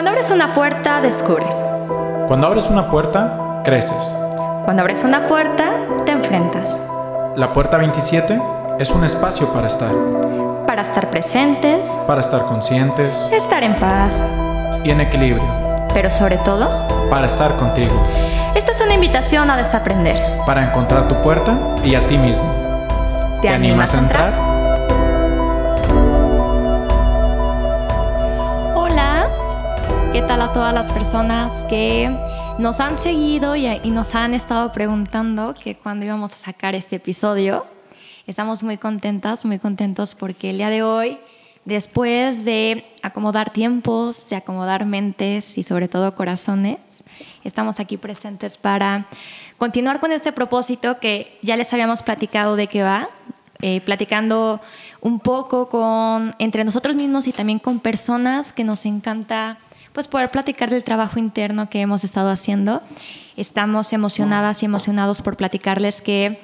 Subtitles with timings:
[0.00, 1.62] Cuando abres una puerta, descubres.
[2.26, 4.16] Cuando abres una puerta, creces.
[4.64, 5.72] Cuando abres una puerta,
[6.06, 6.78] te enfrentas.
[7.36, 8.40] La puerta 27
[8.78, 9.90] es un espacio para estar.
[10.66, 11.90] Para estar presentes.
[12.06, 13.28] Para estar conscientes.
[13.30, 14.24] Estar en paz.
[14.84, 15.44] Y en equilibrio.
[15.92, 16.66] Pero sobre todo.
[17.10, 18.02] Para estar contigo.
[18.54, 20.38] Esta es una invitación a desaprender.
[20.46, 22.50] Para encontrar tu puerta y a ti mismo.
[23.42, 24.32] ¿Te, animas, a entrar?
[24.32, 24.49] Hola.
[30.12, 32.10] ¿Qué tal a todas las personas que
[32.58, 36.96] nos han seguido y, y, nos han estado preguntando que cuando íbamos a sacar este
[36.96, 37.64] episodio?
[38.26, 41.18] Estamos muy contentas, muy contentos porque el día de hoy,
[41.64, 46.78] después de acomodar tiempos, de acomodar mentes y sobre todo corazones,
[47.44, 49.06] estamos aquí presentes para
[49.58, 53.08] continuar con este propósito que ya les habíamos platicado de qué va,
[53.62, 54.60] eh, platicando
[55.00, 59.58] un poco con, entre nosotros mismos y también con personas que nos encanta
[59.92, 62.80] pues poder platicar del trabajo interno que hemos estado haciendo.
[63.36, 66.40] Estamos emocionadas y emocionados por platicarles que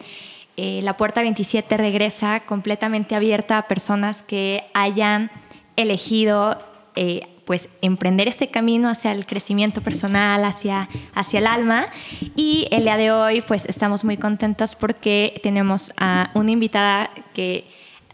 [0.56, 5.30] eh, la puerta 27 regresa completamente abierta a personas que hayan
[5.77, 6.58] elegido
[6.94, 11.86] eh, pues emprender este camino hacia el crecimiento personal, hacia, hacia el alma.
[12.34, 17.64] Y el día de hoy pues estamos muy contentas porque tenemos a una invitada que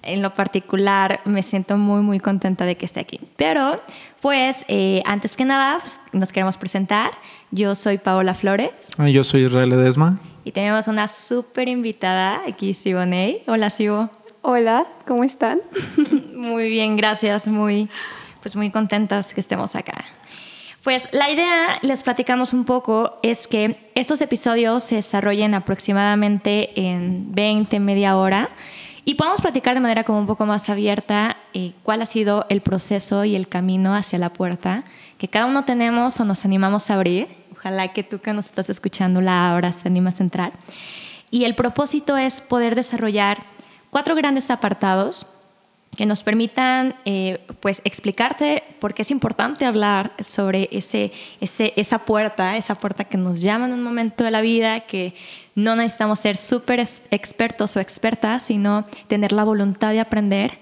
[0.02, 3.20] en lo particular me siento muy muy contenta de que esté aquí.
[3.36, 3.80] Pero
[4.22, 7.10] pues eh, antes que nada pues, nos queremos presentar.
[7.50, 8.70] Yo soy Paola Flores.
[8.96, 10.20] Ah, yo soy Israel Edesma.
[10.44, 13.42] Y tenemos una súper invitada aquí, Siboney.
[13.46, 14.10] Hola, Sibo.
[14.40, 15.60] Hola, ¿cómo están?
[16.34, 17.48] muy bien, gracias.
[17.48, 17.90] Muy,
[18.40, 20.04] pues muy contentas que estemos acá.
[20.84, 27.32] Pues la idea, les platicamos un poco, es que estos episodios se desarrollen aproximadamente en
[27.34, 28.50] 20, media hora
[29.04, 32.60] y podamos platicar de manera como un poco más abierta eh, cuál ha sido el
[32.60, 34.84] proceso y el camino hacia la puerta
[35.18, 38.68] que cada uno tenemos o nos animamos a abrir Ojalá que tú que nos estás
[38.70, 40.52] escuchando la abras, te animas a entrar.
[41.30, 43.44] Y el propósito es poder desarrollar
[43.90, 45.28] cuatro grandes apartados
[45.96, 52.00] que nos permitan eh, pues explicarte por qué es importante hablar sobre ese, ese, esa
[52.00, 55.14] puerta, esa puerta que nos llama en un momento de la vida, que
[55.54, 60.58] no necesitamos ser súper expertos o expertas, sino tener la voluntad de aprender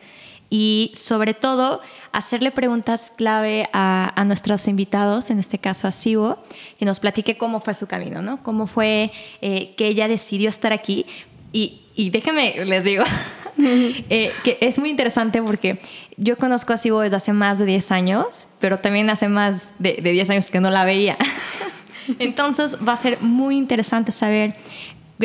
[0.50, 1.80] y sobre todo
[2.10, 6.38] hacerle preguntas clave a, nuestros invitados, en este caso a Sibo,
[6.76, 8.42] que nos platique cómo fue su camino, ¿no?
[8.42, 11.06] Cómo fue eh, que ella decidió estar aquí.
[11.52, 13.04] Y, y déjenme, les digo,
[13.58, 15.78] eh, que es muy interesante porque
[16.16, 19.98] yo conozco a Sibo desde hace más de 10 años, pero también hace más de,
[20.02, 21.16] de 10 años que no la veía.
[22.18, 24.52] Entonces va a ser muy interesante saber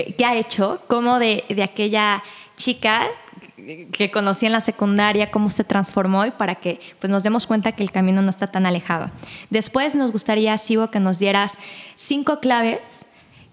[0.03, 2.24] qué ha hecho, cómo de, aquella
[2.56, 3.08] chica
[3.91, 7.72] que conocí en la secundaria, cómo se transformó y para que pues, nos demos cuenta
[7.72, 9.09] que el camino no está tan alejado.
[9.50, 11.57] Después nos gustaría, Sibo, que nos dieras
[11.96, 13.06] cinco claves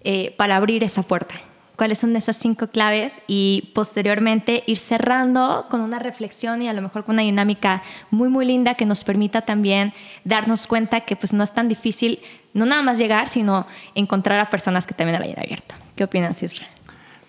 [0.04, 1.34] eh, para abrir esa puerta.
[1.77, 3.22] ¿Cuáles son esas cinco claves?
[3.27, 8.28] Y posteriormente ir cerrando con una reflexión y a lo mejor con una dinámica muy,
[8.28, 9.93] muy linda que nos permita también
[10.25, 12.21] darnos cuenta que pues, no es tan difícil
[12.55, 15.75] no nada más llegar, sino encontrar a personas que también la hayan abierto.
[15.97, 16.71] ¿Qué opinas, Israel?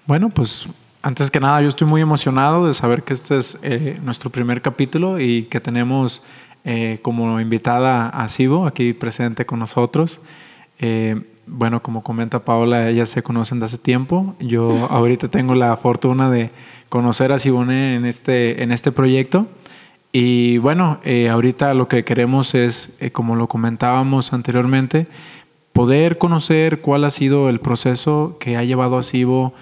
[0.06, 0.68] Bueno, pues
[1.02, 4.62] antes que nada, yo estoy muy emocionado de saber que este es eh, nuestro primer
[4.62, 6.26] capítulo y que tenemos
[6.66, 10.22] eh, como invitada a Sibo aquí presente con nosotros.
[10.80, 14.36] Eh, bueno, como comenta Paola, ellas se conocen de hace tiempo.
[14.40, 16.52] Yo ahorita tengo la fortuna de
[16.90, 19.48] conocer a Sibone en este, en este proyecto.
[20.12, 21.00] Y bueno,
[21.30, 25.08] ahorita lo que queremos es, como lo comentábamos anteriormente,
[25.74, 29.54] poder conocer cuál ha sido el proceso que ha llevado a Sibo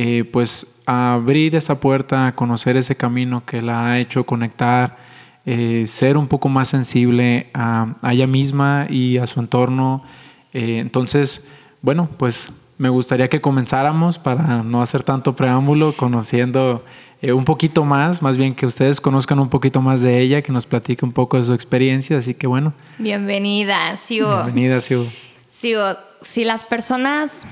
[0.00, 4.96] eh, pues abrir esa puerta, conocer ese camino que la ha hecho conectar,
[5.44, 10.04] eh, ser un poco más sensible a, ella misma y a su entorno.
[10.52, 11.48] Eh, entonces,
[11.82, 16.84] bueno, pues me gustaría que comenzáramos para no hacer tanto preámbulo, conociendo
[17.22, 20.66] un poquito más, más bien que ustedes conozcan un poquito más de ella, que nos
[20.66, 22.18] platique un poco de su experiencia.
[22.18, 22.72] Así que bueno.
[22.98, 24.44] Bienvenida, Sigo.
[24.44, 25.06] Bienvenida, Sigo.
[25.48, 27.48] Sigo, si las personas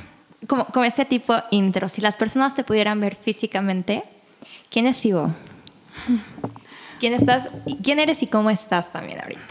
[0.46, 4.04] como, como, este tipo intro, si las personas te pudieran ver físicamente,
[4.70, 5.34] ¿quién es Ivo?
[7.00, 7.50] ¿Quién, estás,
[7.82, 9.42] ¿Quién eres y cómo estás también ahorita?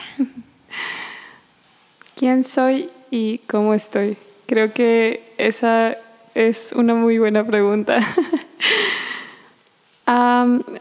[2.15, 4.17] ¿Quién soy y cómo estoy?
[4.45, 5.97] Creo que esa
[6.33, 7.99] es una muy buena pregunta.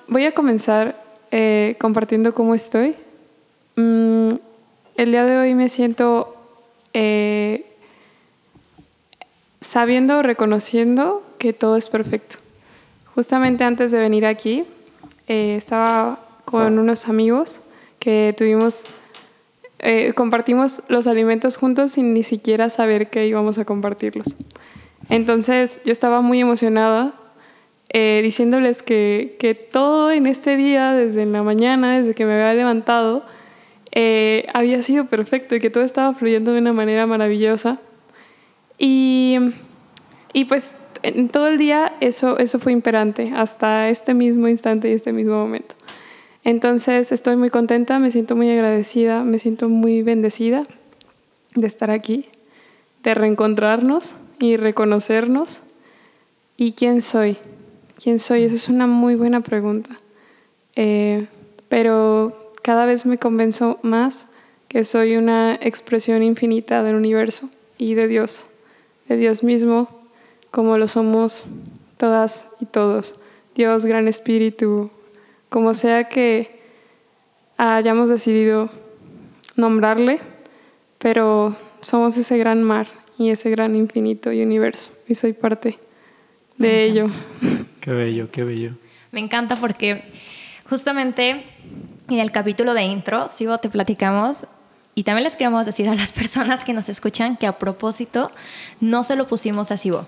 [0.08, 2.94] voy a comenzar eh, compartiendo cómo estoy.
[3.76, 4.28] Mm,
[4.96, 6.36] el día de hoy me siento
[6.92, 7.66] eh,
[9.60, 12.36] sabiendo, reconociendo que todo es perfecto.
[13.14, 14.64] Justamente antes de venir aquí,
[15.26, 17.60] eh, estaba con unos amigos
[17.98, 18.86] que tuvimos
[19.86, 24.34] eh, compartimos los alimentos juntos sin ni siquiera saber que íbamos a compartirlos.
[25.10, 27.12] Entonces yo estaba muy emocionada
[27.90, 32.54] eh, diciéndoles que, que, todo en este día, desde la mañana, desde que me había
[32.54, 33.26] levantado,
[33.92, 37.78] eh, había sido perfecto y que todo estaba fluyendo de una manera maravillosa.
[38.78, 39.36] Y,
[40.32, 44.94] y pues en todo el día eso, eso fue imperante, hasta este mismo instante y
[44.94, 45.74] este mismo momento.
[46.44, 50.62] Entonces estoy muy contenta, me siento muy agradecida, me siento muy bendecida
[51.54, 52.26] de estar aquí,
[53.02, 55.62] de reencontrarnos y reconocernos.
[56.58, 57.38] ¿Y quién soy?
[58.02, 58.44] ¿Quién soy?
[58.44, 59.90] Esa es una muy buena pregunta.
[60.76, 61.26] Eh,
[61.68, 64.26] pero cada vez me convenzo más
[64.68, 67.48] que soy una expresión infinita del universo
[67.78, 68.48] y de Dios,
[69.08, 69.86] de Dios mismo,
[70.50, 71.46] como lo somos
[71.96, 73.20] todas y todos.
[73.54, 74.90] Dios, Gran Espíritu,
[75.54, 76.50] como sea que
[77.58, 78.70] hayamos decidido
[79.54, 80.18] nombrarle,
[80.98, 85.78] pero somos ese gran mar y ese gran infinito y universo, y soy parte
[86.58, 87.06] de ello.
[87.80, 88.72] Qué bello, qué bello.
[89.12, 90.02] Me encanta porque
[90.68, 91.44] justamente
[92.08, 94.48] en el capítulo de intro, Sigo, te platicamos
[94.94, 98.30] y también les queremos decir a las personas que nos escuchan que a propósito
[98.80, 100.06] no se lo pusimos a Sibo.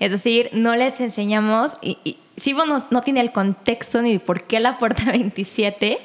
[0.00, 4.42] Es decir, no les enseñamos, y, y Sibo no, no, tiene el contexto ni por
[4.42, 5.98] qué la puerta 27,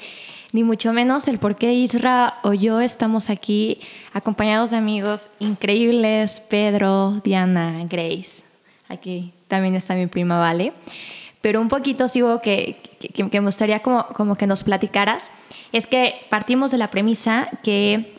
[0.54, 3.80] ni mucho menos el por qué Isra o yo estamos aquí
[4.14, 8.44] acompañados de amigos increíbles, Pedro, Diana, Grace.
[8.90, 10.74] Aquí también está mi prima Vale.
[11.42, 15.32] Pero un poquito, Sibo, que, que, que me gustaría como, como que nos platicaras
[15.72, 18.14] es que partimos de la premisa que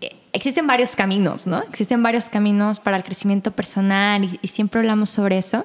[0.00, 1.62] eh, existen varios caminos, ¿no?
[1.62, 5.64] Existen varios caminos para el crecimiento personal y, y siempre hablamos sobre eso,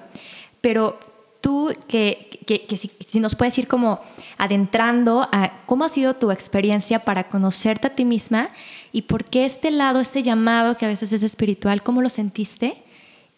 [0.61, 0.99] pero
[1.41, 4.01] tú que, que, que si, si, nos puedes ir como
[4.37, 8.49] adentrando a cómo ha sido tu experiencia para conocerte a ti misma
[8.91, 12.83] y por qué este lado, este llamado que a veces es espiritual, ¿cómo lo sentiste?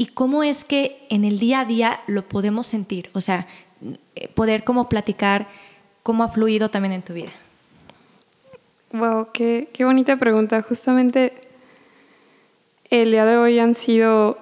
[0.01, 3.45] Y cómo es que en el día a día lo podemos sentir, o sea,
[4.33, 5.47] poder como platicar
[6.01, 7.29] cómo ha fluido también en tu vida.
[8.93, 10.59] Wow, qué, qué, bonita pregunta.
[10.63, 11.33] Justamente
[12.89, 14.39] el día de hoy han sido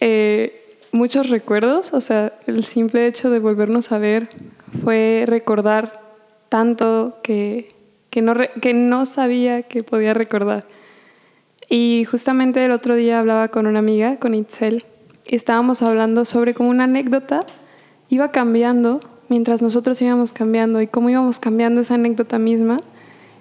[0.00, 4.28] eh, muchos recuerdos, o sea, el simple hecho de volvernos a ver
[4.82, 6.02] fue recordar
[6.50, 7.70] tanto que,
[8.10, 10.66] que, no, que no sabía que podía recordar.
[11.68, 14.84] Y justamente el otro día hablaba con una amiga, con Itzel,
[15.26, 17.46] y estábamos hablando sobre cómo una anécdota
[18.08, 22.80] iba cambiando mientras nosotros íbamos cambiando y cómo íbamos cambiando esa anécdota misma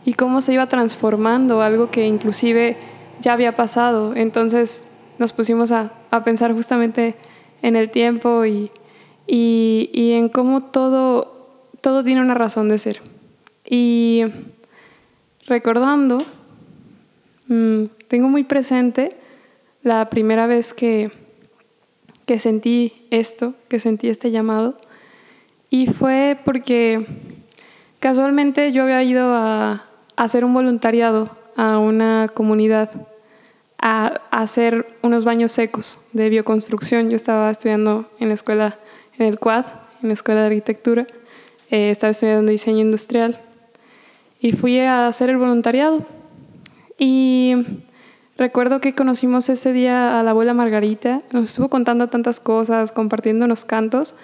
[0.05, 2.77] y cómo se iba transformando algo que inclusive
[3.19, 4.15] ya había pasado.
[4.15, 4.85] Entonces
[5.17, 7.15] nos pusimos a, a pensar justamente
[7.61, 8.71] en el tiempo y,
[9.27, 11.49] y, y, en cómo todo,
[11.81, 13.01] todo tiene una razón de ser.
[13.65, 14.23] Y
[15.45, 16.17] recordando,
[17.47, 19.09] mmm, tengo muy presente
[19.81, 21.09] la primera vez que,
[22.27, 24.77] que sentí esto, que sentí este llamado,
[25.71, 27.07] y fue porque
[27.99, 32.91] casualmente yo había ido a, hacer un voluntariado a una comunidad,
[33.79, 37.09] a, hacer unos baños secos de bioconstrucción.
[37.09, 38.77] Yo estaba estudiando en la escuela,
[39.17, 39.65] en el CUAD,
[40.03, 41.07] en la escuela de arquitectura,
[41.71, 43.41] eh, estaba estudiando diseño industrial
[44.39, 46.05] y fui a hacer el voluntariado.
[46.99, 47.55] Y
[48.37, 53.47] recuerdo que conocimos ese día a la abuela Margarita, nos estuvo contando tantas cosas, compartiendo
[53.47, 54.15] los cantos,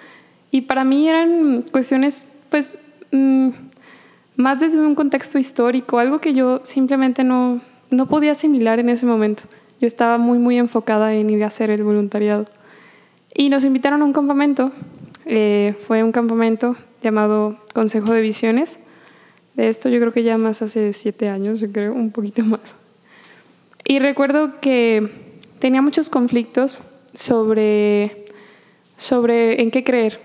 [0.50, 2.78] y para mí eran cuestiones, pues,
[3.12, 3.50] mmm,
[4.36, 9.06] más desde un contexto histórico, algo que yo simplemente no, no podía asimilar en ese
[9.06, 9.44] momento.
[9.80, 12.44] Yo estaba muy, muy enfocada en ir a hacer el voluntariado.
[13.34, 14.72] Y nos invitaron a un campamento.
[15.26, 18.78] Eh, fue un campamento llamado Consejo de Visiones.
[19.54, 22.74] De esto yo creo que ya más hace siete años, yo creo, un poquito más.
[23.90, 25.08] Y recuerdo que
[25.58, 26.78] tenía muchos conflictos
[27.12, 28.24] sobre,
[28.94, 30.20] sobre en qué creer.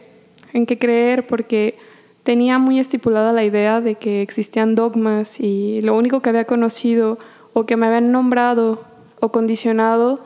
[0.53, 1.75] En qué creer porque
[2.22, 7.17] tenía muy estipulada la idea de que existían dogmas y lo único que había conocido
[7.53, 8.86] o que me habían nombrado
[9.19, 10.24] o condicionado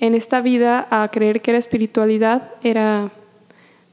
[0.00, 3.10] en esta vida a creer que era espiritualidad era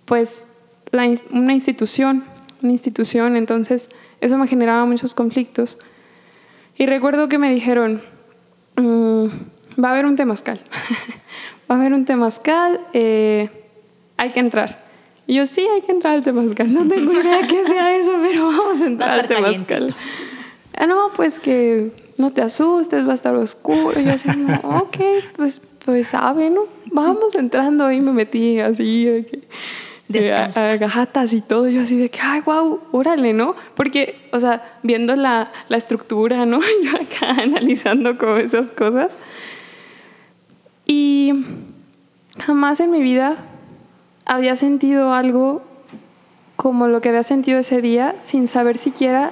[0.06, 0.56] pues
[0.94, 2.24] una institución,
[2.64, 3.90] una institución, entonces
[4.22, 5.80] eso me generaba muchos conflictos.
[6.78, 8.02] Y recuerdo que me dijeron,
[8.78, 9.28] mmm,
[9.84, 10.60] va a haber un temazcal,
[11.70, 13.50] va a haber un temazcal, eh,
[14.18, 14.86] hay que entrar.
[15.28, 16.72] Y yo, sí, hay que entrar al Temazcal.
[16.72, 19.96] No tengo idea qué sea eso, pero vamos a entrar a al Temazcal.
[20.78, 24.00] Ah, no, pues que no te asustes, va a estar oscuro.
[24.00, 24.30] Y yo así,
[24.64, 24.98] ok,
[25.36, 26.64] pues, pues sabe, ¿no?
[26.92, 27.92] Vamos entrando.
[27.92, 29.26] Y me metí así.
[30.10, 31.68] A, gatas y todo.
[31.68, 33.56] Yo así de que, ay, wow, órale, ¿no?
[33.76, 36.60] Porque, o sea, viendo la, la estructura, ¿no?
[36.84, 39.18] Yo acá analizando como esas cosas.
[40.86, 41.34] Y
[42.40, 43.38] jamás en mi vida
[44.26, 45.64] había sentido algo
[46.56, 49.32] como lo que había sentido ese día sin saber siquiera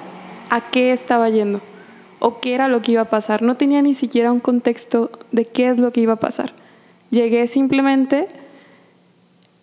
[0.50, 1.60] a qué estaba yendo
[2.18, 3.42] o qué era lo que iba a pasar.
[3.42, 6.52] No tenía ni siquiera un contexto de qué es lo que iba a pasar.
[7.10, 8.28] Llegué simplemente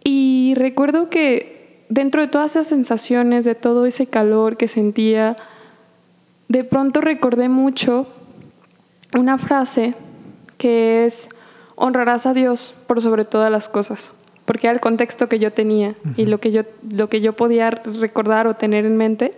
[0.04, 5.36] y recuerdo que dentro de todas esas sensaciones, de todo ese calor que sentía,
[6.48, 8.08] de pronto recordé mucho
[9.18, 9.94] una frase
[10.58, 11.30] que es,
[11.76, 14.14] honrarás a Dios por sobre todas las cosas,
[14.46, 17.70] porque era el contexto que yo tenía y lo que yo, lo que yo podía
[17.70, 19.32] recordar o tener en mente.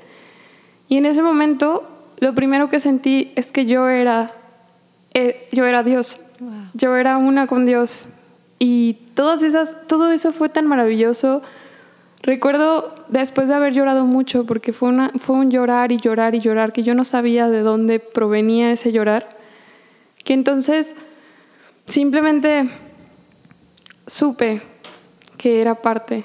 [0.87, 1.87] Y en ese momento
[2.19, 4.31] lo primero que sentí es que yo era,
[5.13, 6.19] eh, yo era Dios,
[6.73, 8.07] yo era una con Dios
[8.63, 11.41] y todas esas, todo eso fue tan maravilloso.
[12.21, 16.39] Recuerdo después de haber llorado mucho, porque fue, una, fue un llorar y llorar y
[16.39, 19.27] llorar, que yo no sabía de dónde provenía ese llorar,
[20.23, 20.95] que entonces
[21.87, 22.69] simplemente
[24.07, 24.61] supe
[25.37, 26.23] que era parte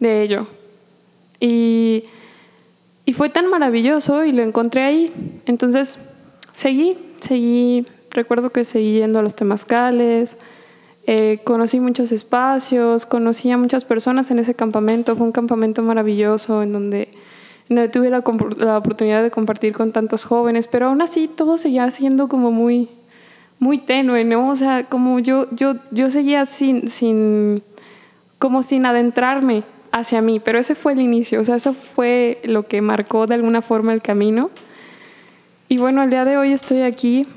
[0.00, 0.48] de ello.
[1.38, 2.02] Y,
[3.04, 5.12] y fue tan maravilloso y lo encontré ahí.
[5.46, 6.00] Entonces
[6.52, 10.36] seguí, seguí, recuerdo que seguí yendo a los temazcales,
[11.08, 15.14] eh, conocí muchos espacios, conocí a muchas personas en ese campamento.
[15.14, 17.08] Fue un campamento maravilloso en donde,
[17.68, 18.24] donde tuve la,
[18.58, 22.88] la, oportunidad de compartir con tantos jóvenes, pero aún así todo seguía siendo como muy,
[23.60, 24.48] muy tenue, ¿no?
[24.48, 27.62] O sea, como yo, yo, yo seguía sin, sin,
[28.40, 32.66] como sin adentrarme hacia mí, pero ese fue el inicio, o sea, eso fue lo
[32.66, 34.50] que marcó de alguna forma el camino.
[35.68, 37.28] Y bueno, el día de hoy estoy aquí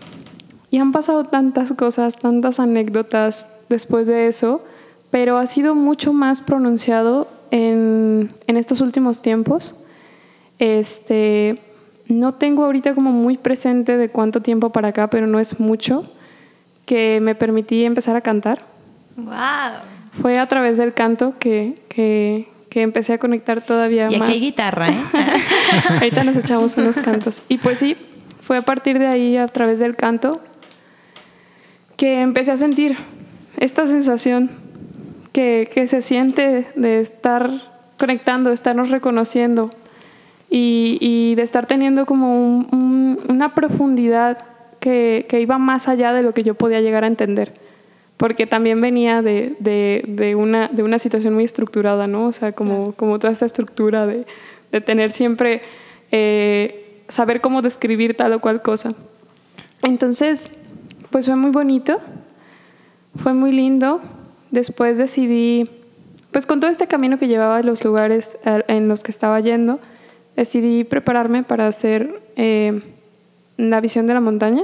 [0.71, 4.63] y han pasado tantas cosas, tantas anécdotas, después de eso,
[5.11, 9.75] pero ha sido mucho más pronunciado en, en estos últimos tiempos.
[10.59, 11.61] Este,
[12.07, 16.11] no tengo ahorita como muy presente de cuánto tiempo para acá, pero no es mucho,
[16.85, 18.65] que me permití empezar a cantar.
[19.15, 19.81] ¡Wow!
[20.11, 24.29] Fue a través del canto que, que, que empecé a conectar todavía y más.
[24.29, 25.03] Y aquí hay guitarra, ¿eh?
[25.89, 27.43] ahorita nos echamos unos cantos.
[27.47, 27.95] Y pues sí,
[28.39, 30.41] fue a partir de ahí, a través del canto,
[31.95, 32.97] que empecé a sentir
[33.59, 34.49] esta sensación
[35.33, 37.51] que, que, se siente de estar
[37.97, 39.69] conectando, de estarnos reconociendo
[40.49, 44.39] y, y de estar teniendo como un, un, una profundidad
[44.79, 47.53] que, que, iba más allá de lo que yo podía llegar a entender.
[48.15, 52.27] Porque también venía de, de, de, una, de una situación muy estructurada, ¿no?
[52.27, 54.25] O sea, como, como toda esta estructura de,
[54.71, 55.61] de tener siempre,
[56.11, 58.93] eh, saber cómo describir tal o cual cosa.
[59.83, 60.59] Entonces,
[61.11, 61.99] pues fue muy bonito
[63.19, 64.01] fue muy lindo.
[64.51, 65.69] Después decidí,
[66.31, 69.79] pues con todo este camino que llevaba a los lugares en los que estaba yendo,
[70.35, 72.81] decidí prepararme para hacer eh,
[73.57, 74.63] la visión de la montaña,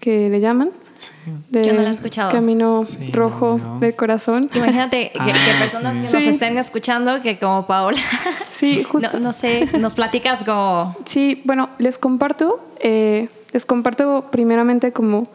[0.00, 0.70] que le llaman.
[0.94, 1.10] Sí.
[1.50, 2.30] Yo no la he escuchado.
[2.30, 3.80] Camino sí, rojo no, no.
[3.80, 4.48] del corazón.
[4.54, 6.16] Imagínate que, ah, que personas que sí.
[6.16, 7.98] nos estén escuchando, que como Paola.
[8.48, 9.18] Sí, justo.
[9.18, 10.96] No, no, sé, nos platicas como.
[11.04, 15.28] Sí, bueno, les comparto, eh, les comparto primeramente como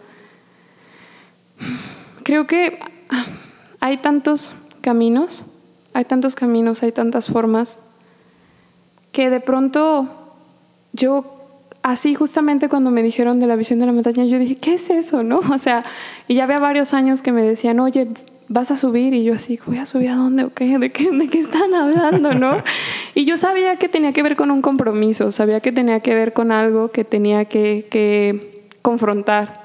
[2.31, 2.79] creo que
[3.81, 5.43] hay tantos caminos,
[5.93, 7.77] hay tantos caminos, hay tantas formas,
[9.11, 10.07] que de pronto
[10.93, 11.25] yo,
[11.83, 14.89] así justamente cuando me dijeron de la visión de la montaña, yo dije, ¿qué es
[14.89, 15.23] eso?
[15.23, 15.41] ¿No?
[15.53, 15.83] O sea,
[16.29, 18.07] y ya había varios años que me decían, oye,
[18.47, 21.11] vas a subir y yo así, voy a subir a dónde o qué, de qué,
[21.11, 22.63] de qué están hablando, ¿no?
[23.13, 26.31] y yo sabía que tenía que ver con un compromiso, sabía que tenía que ver
[26.31, 29.60] con algo que tenía que, que confrontar.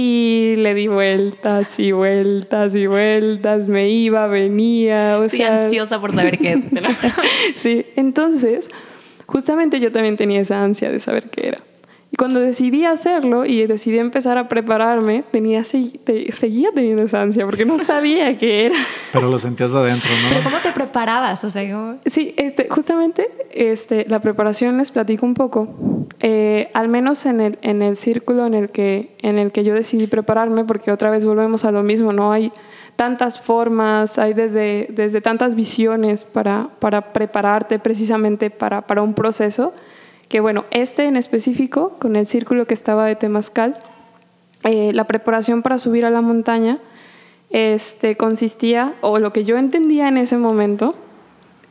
[0.00, 5.64] Y le di vueltas y vueltas y vueltas, me iba, venía, o Estoy sea...
[5.64, 6.68] ansiosa por saber qué es.
[7.56, 8.70] sí, entonces,
[9.26, 11.58] justamente yo también tenía esa ansia de saber qué era.
[12.18, 17.78] Cuando decidí hacerlo y decidí empezar a prepararme, tenía, seguía teniendo esa ansia porque no
[17.78, 18.74] sabía qué era.
[19.12, 20.28] Pero lo sentías adentro, ¿no?
[20.30, 21.44] ¿Pero cómo te preparabas?
[21.44, 21.98] O sea, ¿cómo?
[22.04, 25.68] Sí, este, justamente este, la preparación les platico un poco.
[26.18, 29.74] Eh, al menos en el, en el círculo en el, que, en el que yo
[29.74, 32.32] decidí prepararme, porque otra vez volvemos a lo mismo, ¿no?
[32.32, 32.50] Hay
[32.96, 39.72] tantas formas, hay desde, desde tantas visiones para, para prepararte precisamente para, para un proceso
[40.28, 43.76] que bueno, este en específico, con el círculo que estaba de Temazcal,
[44.64, 46.78] eh, la preparación para subir a la montaña
[47.50, 50.94] este, consistía, o lo que yo entendía en ese momento,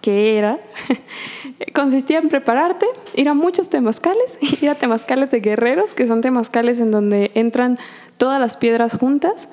[0.02, 0.60] que era,
[1.74, 6.80] consistía en prepararte, ir a muchos temazcales, ir a temazcales de guerreros, que son temazcales
[6.80, 7.78] en donde entran
[8.18, 9.50] todas las piedras juntas,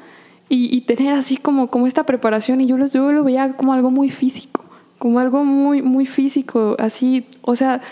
[0.50, 3.90] y, tener así como, como esta preparación, y yo, los, yo lo veía como algo
[3.90, 4.64] muy físico
[4.98, 7.82] como algo muy, muy físico, así, o sea,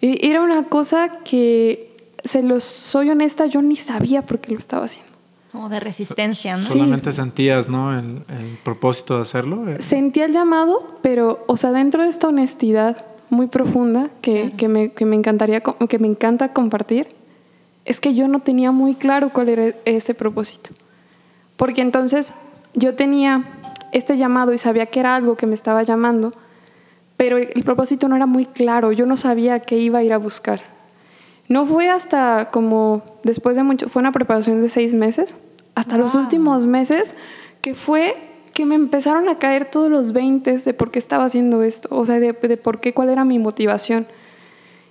[0.00, 1.90] era una cosa que,
[2.24, 5.10] se los soy honesta, yo ni sabía por qué lo estaba haciendo.
[5.52, 6.62] Como de resistencia, ¿no?
[6.62, 7.98] Solamente sentías, ¿no?
[7.98, 9.64] El, el, propósito de hacerlo.
[9.80, 14.92] Sentía el llamado, pero, o sea, dentro de esta honestidad muy profunda que, que, me,
[14.92, 17.08] que me encantaría, que me encanta compartir,
[17.84, 20.70] es que yo no tenía muy claro cuál era ese propósito.
[21.56, 22.32] Porque entonces
[22.74, 23.44] yo tenía
[23.92, 26.32] este llamado y sabía que era algo que me estaba llamando,
[27.20, 30.16] pero el, propósito no era muy claro, yo no sabía qué iba a ir a
[30.16, 30.62] buscar.
[31.48, 35.36] No fue hasta como después de mucho, fue una preparación de seis meses,
[35.74, 37.14] hasta los últimos meses,
[37.60, 38.16] que fue
[38.54, 42.06] que me empezaron a caer todos los 20 de por qué estaba haciendo esto, o
[42.06, 44.06] sea, de, de por qué, cuál era mi motivación.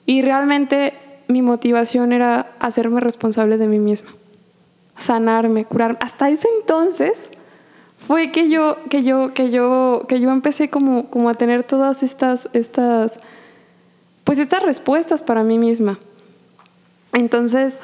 [0.06, 0.94] Y realmente
[1.28, 4.12] mi motivación era hacerme responsable de mí misma,
[4.96, 5.98] sanarme, curarme.
[6.00, 7.32] Hasta ese entonces
[8.00, 12.02] fue que yo, que yo, que yo, que yo empecé como, como a tener todas
[12.02, 13.20] estas, estas,
[14.24, 16.00] pues estas respuestas para mí misma.
[17.14, 17.80] Entonces,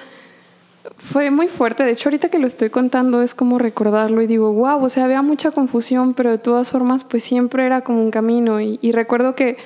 [0.98, 1.84] fue muy fuerte.
[1.84, 5.04] De hecho, ahorita que lo estoy contando es como recordarlo y digo, wow, o sea,
[5.04, 8.62] había mucha confusión, pero de todas formas, pues siempre era como un camino.
[8.62, 9.58] Y, recuerdo que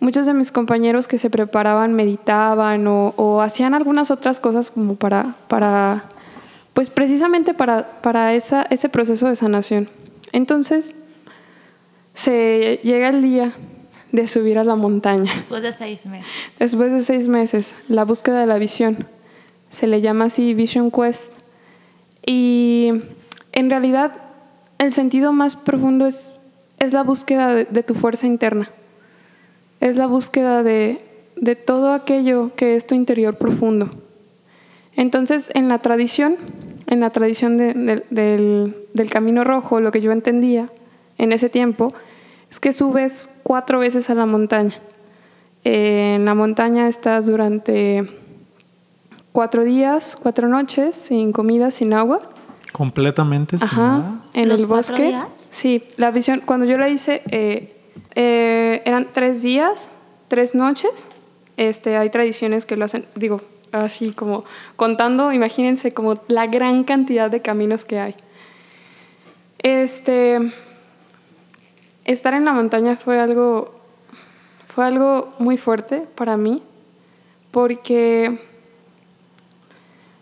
[0.00, 4.94] muchos de mis compañeros que se preparaban meditaban o, o hacían algunas otras cosas como
[4.94, 6.06] para, para
[6.72, 9.88] pues precisamente para, para esa, ese proceso de sanación.
[10.32, 10.94] Entonces,
[12.14, 13.52] se llega el día
[14.12, 15.32] de subir a la montaña.
[15.34, 16.30] Después de seis meses.
[16.58, 19.06] Después de seis meses, la búsqueda de la visión.
[19.70, 21.34] Se le llama así Vision Quest.
[22.26, 22.90] Y
[23.52, 24.20] en realidad
[24.78, 26.32] el sentido más profundo es,
[26.78, 28.68] es la búsqueda de, de tu fuerza interna.
[29.80, 31.04] Es la búsqueda de,
[31.36, 33.90] de todo aquello que es tu interior profundo.
[34.96, 36.36] Entonces, en la tradición,
[36.90, 40.68] en la tradición de, de, del, del, Camino Rojo, lo que yo entendía
[41.18, 41.94] en ese tiempo
[42.50, 44.74] es que subes cuatro veces a la montaña.
[45.64, 48.06] Eh, en la montaña estás durante
[49.32, 52.20] cuatro días, cuatro noches, sin comida, sin agua.
[52.72, 54.22] Completamente sin Ajá, nada.
[54.34, 55.04] En ¿Los el bosque.
[55.04, 55.26] días?
[55.36, 57.76] Sí, la visión, cuando yo la hice, eh,
[58.16, 59.90] eh, eran tres días,
[60.26, 61.06] tres noches.
[61.56, 63.40] Este, hay tradiciones que lo hacen, digo,
[63.72, 64.44] así como
[64.76, 68.14] contando, imagínense como la gran cantidad de caminos que hay.
[69.58, 70.38] Este,
[72.04, 73.74] estar en la montaña fue algo,
[74.68, 76.62] fue algo muy fuerte para mí,
[77.50, 78.38] porque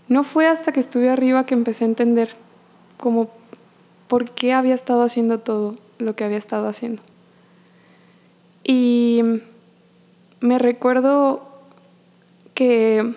[0.09, 2.31] no fue hasta que estuve arriba que empecé a entender
[2.97, 3.31] como
[4.09, 7.03] por qué había estado haciendo todo lo que había estado haciendo.
[8.65, 9.23] Y
[10.41, 11.47] me recuerdo
[12.55, 13.15] que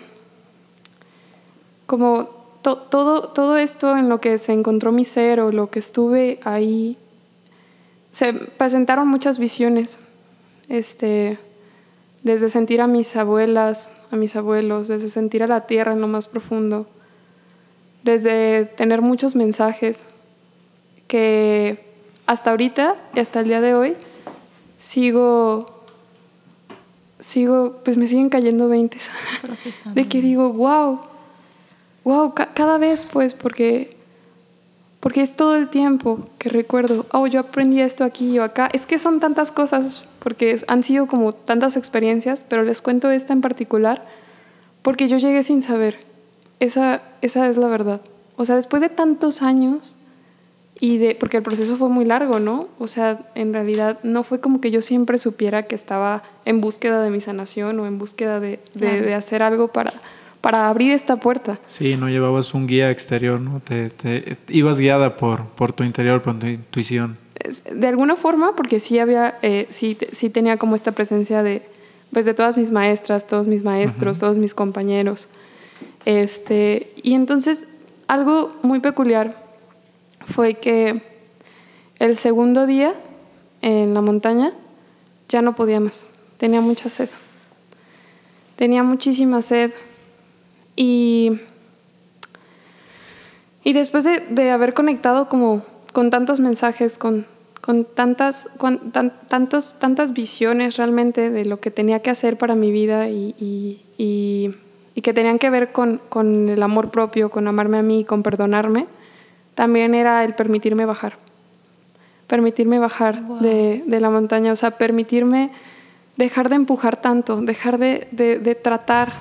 [1.91, 2.29] como
[2.61, 6.39] to, todo, todo esto en lo que se encontró mi ser o lo que estuve
[6.45, 6.95] ahí,
[8.13, 9.99] se presentaron muchas visiones,
[10.69, 11.37] este,
[12.23, 16.07] desde sentir a mis abuelas, a mis abuelos, desde sentir a la tierra en lo
[16.07, 16.87] más profundo,
[18.05, 20.05] desde tener muchos mensajes
[21.09, 21.83] que
[22.25, 23.97] hasta ahorita y hasta el día de hoy
[24.77, 25.65] sigo
[27.19, 28.97] sigo pues me siguen cayendo 20
[29.93, 31.10] de que digo wow
[32.03, 33.95] wow, ca cada vez pues, porque,
[34.99, 38.69] porque es todo el tiempo que recuerdo, oh, yo aprendí esto aquí o acá.
[38.73, 43.33] Es que son tantas cosas, porque han sido como tantas experiencias, pero les cuento esta
[43.33, 44.01] en particular,
[44.81, 45.99] porque yo llegué sin saber.
[46.59, 48.01] Esa, esa es la verdad.
[48.35, 49.95] O sea, después de tantos años,
[50.79, 52.67] y de, porque el proceso fue muy largo, ¿no?
[52.79, 57.03] O sea, en realidad no fue como que yo siempre supiera que estaba en búsqueda
[57.03, 59.05] de mi sanación o en búsqueda de, de, Claro.
[59.05, 59.93] de hacer algo para,
[60.41, 61.59] para abrir esta puerta.
[61.67, 63.59] Sí, no llevabas un guía exterior, ¿no?
[63.59, 67.17] Te, te- ibas guiada por, por tu interior, por tu intuición.
[67.71, 71.61] De alguna forma, porque sí había, eh, sí, sí tenía como esta presencia de,
[72.11, 75.29] pues de todas mis maestras, todos mis maestros, todos mis compañeros.
[76.05, 77.67] Este, y entonces,
[78.07, 79.35] algo muy peculiar
[80.25, 81.01] fue que
[81.99, 82.93] el segundo día
[83.61, 84.53] en la montaña
[85.29, 86.07] ya no podía más.
[86.37, 87.09] Tenía mucha sed.
[88.55, 89.71] Tenía muchísima sed.
[90.75, 91.39] Y,
[93.63, 97.25] y después de, de haber conectado como con tantos mensajes, con,
[97.59, 98.47] con tantas,
[98.91, 103.35] tan- tantos, tantas visiones realmente de lo que tenía que hacer para mi vida y,
[103.39, 104.55] y- y-
[104.93, 108.23] y que tenían que ver con, con el amor propio, con amarme a mí, con
[108.23, 108.87] perdonarme,
[109.55, 111.17] también era el permitirme bajar.
[112.27, 115.51] Permitirme bajar de, de la montaña, o sea, permitirme
[116.17, 119.11] dejar de empujar tanto, dejar de, de- de tratar.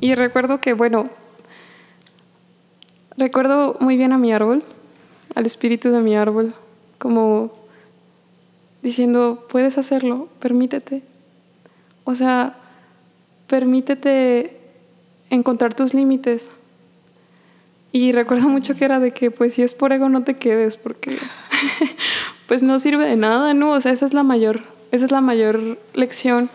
[0.00, 1.08] Y recuerdo que, bueno,
[3.16, 4.62] recuerdo muy bien a mi árbol,
[5.34, 6.54] al espíritu de mi árbol,
[6.98, 7.52] como
[8.82, 11.02] diciendo, puedes hacerlo, permítete.
[12.04, 12.56] O sea,
[13.46, 14.58] permítete
[15.30, 16.50] encontrar tus límites.
[17.92, 20.76] Y recuerdo mucho que era de que, pues si es por ego, no te quedes,
[20.76, 21.16] porque
[22.46, 23.72] pues no sirve de nada, ¿no?
[23.72, 24.60] O sea, esa es la mayor,
[24.92, 26.50] esa es la mayor lección.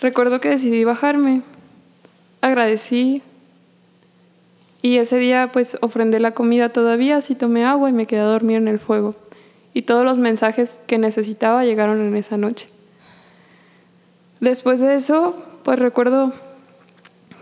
[0.00, 1.42] Recuerdo que decidí bajarme,
[2.40, 3.22] agradecí
[4.82, 8.24] y ese día pues ofrendé la comida todavía, así tomé agua y me quedé a
[8.24, 9.14] dormir en el fuego.
[9.74, 12.68] Y todos los mensajes que necesitaba llegaron en esa noche.
[14.40, 16.32] Después de eso, pues recuerdo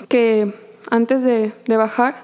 [0.09, 0.55] que
[0.91, 2.17] antes de, bajar,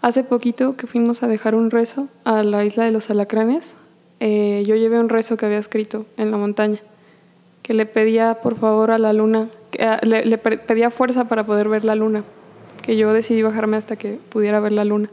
[0.00, 3.76] hace poquito que fuimos a dejar un rezo a la isla de los alacranes,
[4.20, 6.78] eh, yo llevé un rezo que había escrito en la montaña,
[7.64, 11.70] que le pedía por favor a la luna, que, ah, le, pedía fuerza para poder
[11.70, 12.22] ver la luna,
[12.82, 15.08] que yo decidí bajarme hasta que pudiera ver la luna.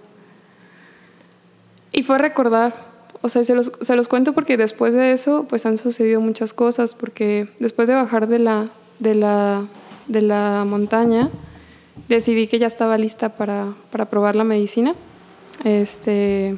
[1.94, 2.74] Y fue recordar,
[3.22, 7.48] o sea, se los, cuento porque después de eso pues han sucedido muchas cosas, porque
[7.60, 9.66] después de bajar de la,
[10.66, 11.30] montaña,
[12.10, 13.72] decidí que ya estaba lista para,
[14.10, 14.94] probar la medicina.
[15.64, 16.58] Este,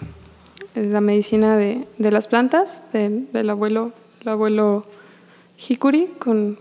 [0.74, 4.84] la medicina de, de las plantas del abuelo, el abuelo
[5.58, 6.60] Hikuri con,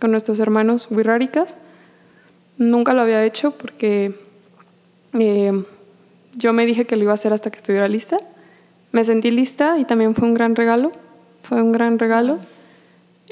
[0.00, 1.56] con nuestros hermanos Wirráricas.
[2.58, 4.14] Nunca lo había hecho porque
[5.18, 5.64] eh,
[6.34, 8.18] yo me dije que lo iba a hacer hasta que estuviera lista.
[8.92, 10.92] Me sentí lista y también fue un gran regalo.
[11.42, 12.38] Fue un gran regalo.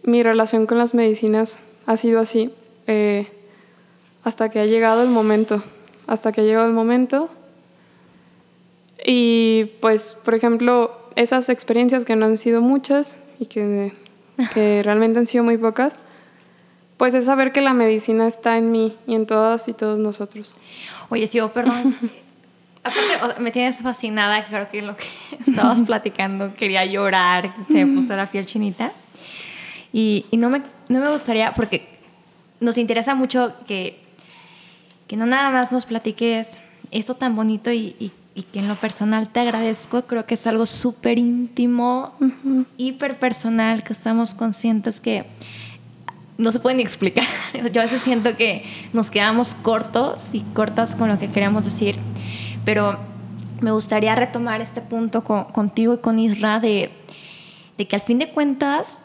[0.04, 2.50] Mi relación con las medicinas ha sido así.
[2.86, 3.26] Eh,
[4.24, 5.62] hasta que ha llegado el momento,
[6.06, 7.28] hasta que ha llegado el momento.
[9.04, 13.92] Y pues, por ejemplo, esas experiencias que no han sido muchas y que,
[14.54, 15.98] que realmente han sido muy pocas,
[16.96, 20.54] pues es saber que la medicina está en mí y en todas y todos nosotros.
[21.08, 21.96] Oye, sí, oh, perdón.
[22.82, 25.06] Aparte, me tienes fascinada, creo que lo que
[25.46, 28.92] estabas platicando, quería llorar, se me puso la piel chinita.
[29.92, 31.88] Y, y no, me, no me gustaría, porque
[32.60, 34.08] nos interesa mucho que
[35.08, 38.12] que no nada más nos platiques esto tan bonito y,
[38.44, 40.02] que en lo personal te agradezco.
[40.02, 42.12] Creo que es algo súper íntimo,
[42.76, 45.26] hiper personal, que estamos conscientes que
[46.36, 47.26] no se puede ni explicar.
[47.72, 51.96] Yo a veces siento que nos quedamos cortos y cortas con lo que queremos decir,
[52.64, 52.98] pero
[53.60, 56.92] me gustaría retomar este punto contigo y con Isra de,
[57.76, 59.00] que al fin de cuentas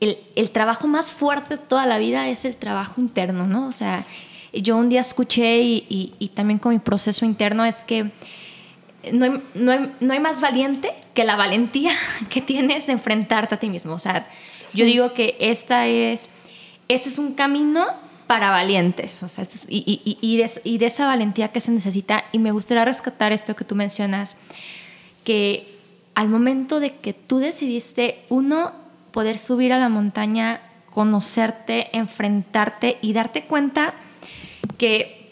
[0.00, 3.68] el, el, trabajo más fuerte de toda la vida es el trabajo interno, ¿no?
[3.68, 4.00] O sea,
[4.62, 8.10] yo un día escuché y, también con mi proceso interno es que
[9.12, 11.92] no hay, no, hay, más valiente que la valentía
[12.30, 13.92] que tienes de enfrentarte a ti mismo.
[13.92, 14.26] O sea,
[14.72, 16.30] yo digo que esta es,
[16.88, 17.86] este es un camino
[18.26, 22.24] para valientes, o sea, este y, y, de, y, de, esa valentía que se necesita.
[22.32, 24.36] Y me gustaría rescatar esto que tú mencionas,
[25.24, 25.74] que
[26.14, 28.72] al momento de que tú decidiste, uno,
[29.10, 33.94] poder subir a la montaña, conocerte, enfrentarte y darte cuenta
[34.76, 35.24] que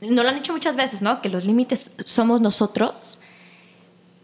[0.00, 1.20] no lo han dicho muchas veces, ¿no?
[1.20, 3.20] Que los límites somos nosotros,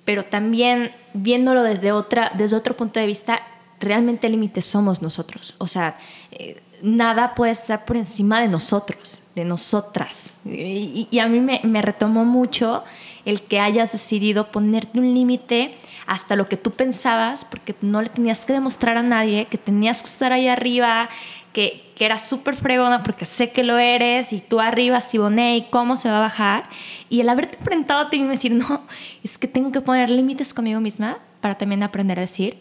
[0.04, 3.42] pero también viéndolo desde, otra, desde otro punto de vista,
[3.80, 5.54] realmente límites somos nosotros.
[5.58, 5.98] O sea,
[6.30, 10.32] eh, nada puede estar por encima de nosotros, de nosotras.
[10.44, 12.84] Y, y a mí me, me, retomó mucho
[13.24, 15.72] el que hayas decidido ponerte un límite
[16.06, 20.02] hasta lo que tú pensabas, porque no le tenías que demostrar a nadie que tenías
[20.02, 21.08] que estar ahí arriba,
[21.52, 25.96] que, que era súper fregona porque sé que lo eres y tú arriba, Siboney, ¿cómo
[25.96, 26.64] se va a bajar?
[27.08, 28.82] Y el haberte enfrentado a ti y decir, no,
[29.24, 32.58] es que tengo que poner límites conmigo misma para también aprender a decir,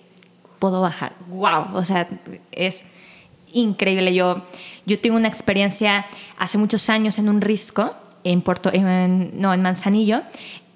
[0.58, 1.14] puedo bajar.
[1.28, 1.76] ¡Wow!
[1.76, 2.08] O sea,
[2.54, 2.86] es
[3.52, 4.16] increíble.
[4.16, 4.42] Yo,
[4.86, 6.06] yo tengo una experiencia
[6.38, 7.94] hace muchos años en un risco,
[8.24, 10.22] en, Puerto, no, en Manzanillo,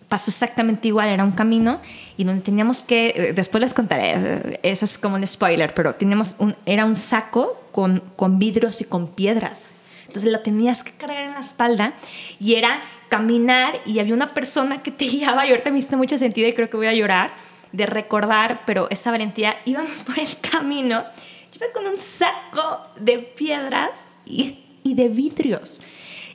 [0.09, 1.79] pasó exactamente igual, era un camino
[2.17, 5.95] y donde teníamos que, eh, después les contaré, eh, eso es como un spoiler, pero
[5.95, 9.65] teníamos un, era un saco con, con vidrios y con piedras.
[10.07, 11.93] Entonces lo tenías que cargar en la espalda
[12.39, 16.17] y era caminar y había una persona que te guiaba y ahorita me hizo mucho
[16.17, 17.31] sentido y creo que voy a llorar
[17.71, 21.03] de recordar, pero esta valentía, íbamos por el camino,
[21.51, 25.79] yo iba con un saco de piedras y, y de vidrios.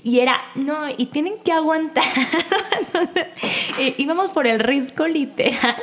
[0.05, 2.05] Y era, no, y tienen que aguantar.
[3.97, 5.77] íbamos por el risco literal.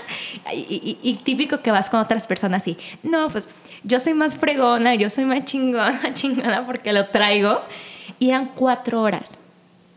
[0.53, 3.49] Y, típico que vas con otras personas y, no, pues
[3.84, 7.62] yo soy más fregona, yo soy más chingona, chingona porque lo traigo.
[8.19, 9.39] Y eran cuatro horas.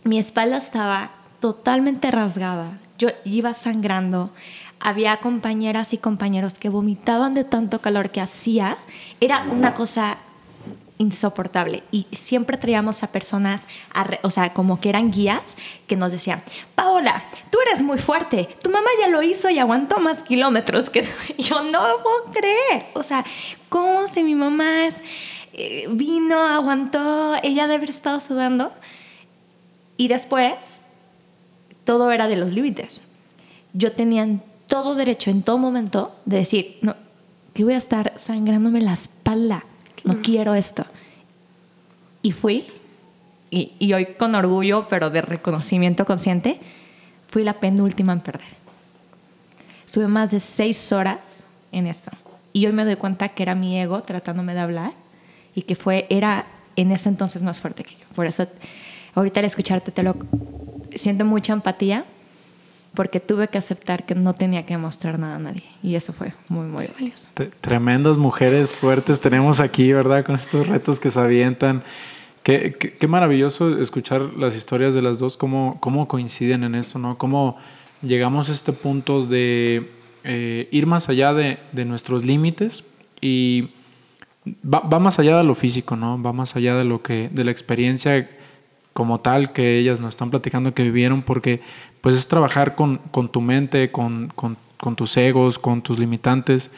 [0.04, 1.10] Mi espalda estaba
[1.40, 2.78] totalmente rasgada.
[2.96, 4.30] Yo iba sangrando.
[4.80, 8.78] Había compañeras y compañeros que vomitaban de tanto calor que hacía.
[9.20, 10.16] Era una cosa
[10.98, 13.66] insoportable y siempre traíamos a personas,
[14.22, 16.42] o sea, como que eran guías que nos decían,
[16.74, 21.04] Paola, tú eres muy fuerte, tu mamá ya lo hizo y aguantó más kilómetros que
[21.38, 23.24] yo no puedo creer, o sea,
[23.68, 24.88] ¿cómo si mi mamá
[25.52, 28.72] eh, vino, aguantó, ella debe haber estado sudando?
[29.96, 30.82] Y después,
[31.84, 33.02] todo era de los límites.
[33.72, 34.26] Yo tenía
[34.66, 36.96] todo derecho en todo momento de decir, no,
[37.52, 39.64] que voy a estar sangrándome la espalda
[40.04, 40.84] no quiero esto.
[42.22, 42.66] Y fui,
[43.50, 46.60] y, hoy con orgullo, pero de reconocimiento consciente,
[47.28, 48.54] fui la penúltima en perder.
[49.84, 51.18] Estuve más de seis horas
[51.72, 52.10] en esto.
[52.52, 54.92] Y hoy me doy cuenta que era mi ego tratándome de hablar
[55.54, 58.06] y que fue, era en ese entonces más fuerte que yo.
[58.14, 58.46] Por eso,
[59.14, 60.16] ahorita al escucharte, te lo
[60.94, 62.04] siento mucha empatía
[62.94, 65.64] porque tuve que aceptar que no tenía que mostrar nada a nadie.
[65.82, 67.28] Y eso fue muy, muy valioso.
[67.60, 70.24] Tremendas mujeres fuertes tenemos aquí, ¿verdad?
[70.24, 71.82] Con estos retos que se avientan.
[72.42, 77.16] Qué, qué, maravilloso escuchar las historias de las dos, cómo, cómo coinciden en esto, ¿no?
[77.16, 77.56] Cómo
[78.02, 79.90] llegamos a este punto de
[80.24, 82.84] eh, ir más allá de, de nuestros límites
[83.20, 83.70] y
[84.62, 86.22] va, va, más allá de lo físico, ¿no?
[86.22, 88.30] Va más allá de lo que, de la experiencia
[88.92, 91.60] como tal que ellas nos están platicando que vivieron, porque
[92.04, 93.00] pues es trabajar con,
[93.32, 94.28] tu mente, con,
[94.94, 96.70] tus egos, con tus limitantes.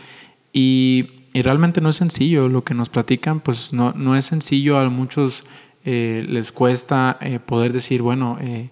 [0.53, 2.49] Y, realmente no es sencillo.
[2.49, 4.79] Lo que nos platican, pues no, no es sencillo.
[4.79, 5.43] A muchos
[5.85, 8.71] eh, les cuesta eh, poder decir, bueno, eh,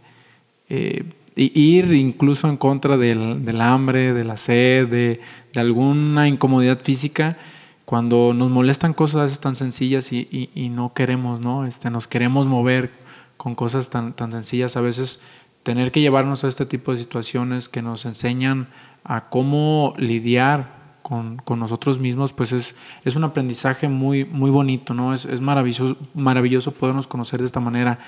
[1.34, 5.20] ir incluso en contra del, hambre, de la sed, de,
[5.56, 7.36] alguna incomodidad física.
[7.84, 11.66] Cuando nos molestan cosas tan sencillas y, y, no queremos, ¿no?
[11.66, 12.92] Este, nos queremos mover
[13.36, 15.20] con cosas tan, tan sencillas, a veces
[15.64, 18.68] tener que llevarnos a este tipo de situaciones que nos enseñan
[19.02, 24.94] a cómo lidiar con, con nosotros mismos, pues es, es, un aprendizaje muy, muy bonito,
[24.94, 25.12] ¿no?
[25.12, 27.98] Es, es maravilloso, maravilloso podernos conocer de esta manera.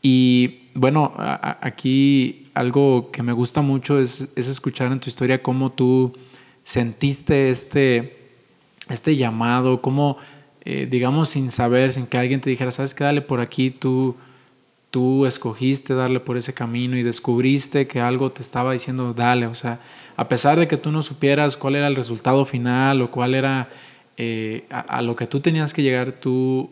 [0.00, 5.70] Y bueno, aquí algo que me gusta mucho es, es, escuchar en tu historia cómo
[5.70, 6.14] tú
[6.62, 8.18] sentiste este,
[8.88, 10.18] este llamado, cómo,
[10.64, 14.14] eh, digamos, sin saber, sin que alguien te dijera, sabes qué, dale por aquí, tú
[14.90, 19.54] tú escogiste darle por ese camino y descubriste que algo te estaba diciendo, dale, o
[19.54, 19.80] sea,
[20.16, 23.68] a pesar de que tú no supieras cuál era el resultado final o cuál era
[24.16, 26.70] eh, a, lo que tú tenías que llegar, tú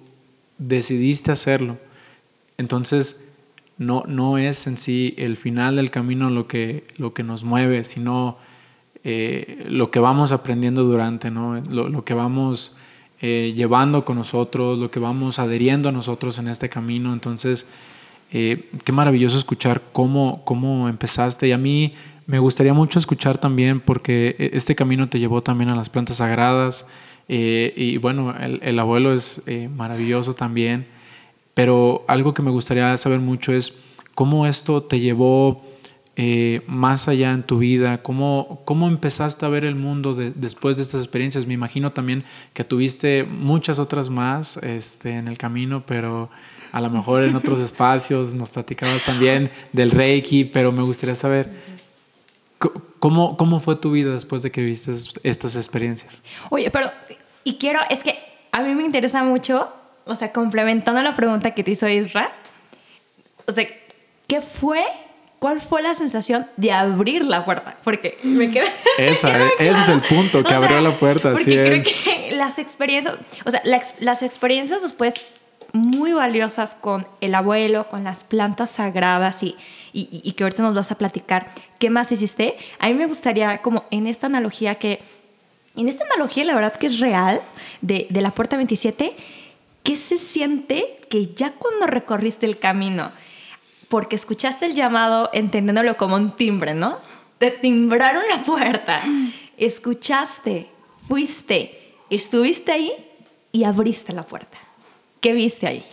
[0.59, 1.77] decidiste hacerlo.
[2.59, 3.29] Entonces,
[3.79, 7.85] no, no es en sí el final del camino lo que, lo que nos mueve,
[7.85, 8.39] sino
[9.05, 11.63] eh, lo que vamos aprendiendo durante, ¿no?
[11.71, 12.79] lo, que vamos
[13.21, 17.13] eh, llevando con nosotros, lo que vamos adheriendo a nosotros en este camino.
[17.13, 17.69] Entonces,
[18.33, 21.49] eh, qué maravilloso escuchar cómo, cómo empezaste.
[21.49, 21.95] Y a mí
[22.27, 26.17] me gustaría mucho escuchar también porque e, este camino te llevó también a las plantas
[26.17, 26.87] sagradas.
[27.29, 30.87] Eh, y bueno, el, abuelo es eh, maravilloso también,
[31.55, 33.77] pero algo que me gustaría saber mucho es
[34.15, 35.65] cómo esto te llevó
[36.67, 41.03] más allá en tu vida, cómo, cómo empezaste a ver el mundo después de estas
[41.03, 41.47] experiencias.
[41.47, 46.31] Me imagino también que tuviste muchas otras más este, en el camino, pero
[46.77, 51.49] a lo mejor en otros espacios, nos platicabas también del Reiki, pero me gustaría saber
[52.99, 56.23] cómo, cómo fue tu vida después de que viste estas experiencias.
[56.51, 56.91] Oye, pero,
[57.45, 58.19] y quiero, es que
[58.53, 59.67] a mí me interesa mucho,
[60.05, 62.31] o sea, complementando la pregunta que te hizo Isra,
[63.47, 63.67] o sea,
[64.27, 64.85] ¿qué fue
[65.39, 67.79] ¿cuál fue la sensación de abrir la puerta?
[67.85, 68.67] Porque me quedé...
[68.99, 71.33] Esa, ese es el punto, que abrió la puerta.
[71.33, 73.15] Porque creo que las experiencias,
[73.47, 75.15] o sea, las experiencias después
[75.73, 79.57] muy valiosas con el abuelo, con las plantas sagradas y,
[79.93, 82.57] y, que ahorita nos vas a platicar qué más hiciste.
[82.79, 85.01] A mí me gustaría, como en esta analogía que,
[85.75, 87.41] en esta analogía la verdad que es real,
[87.81, 89.17] de, de la puerta 27,
[89.83, 93.13] ¿qué se siente que ya cuando recorriste el camino,
[93.89, 96.99] porque escuchaste el llamado entendiéndolo como un timbre, ¿no?
[97.39, 99.03] Te timbraron la puerta,
[99.57, 100.71] escuchaste,
[101.07, 102.93] fuiste, estuviste ahí
[103.53, 104.59] y abriste la puerta.
[105.21, 105.85] ¿Qué viste ahí?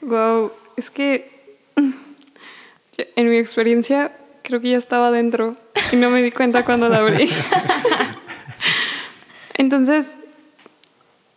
[0.00, 1.58] Wow, es que
[3.16, 5.56] en mi experiencia creo que ya estaba dentro
[5.92, 7.28] y no me di cuenta cuando la abrí.
[9.54, 10.16] Entonces,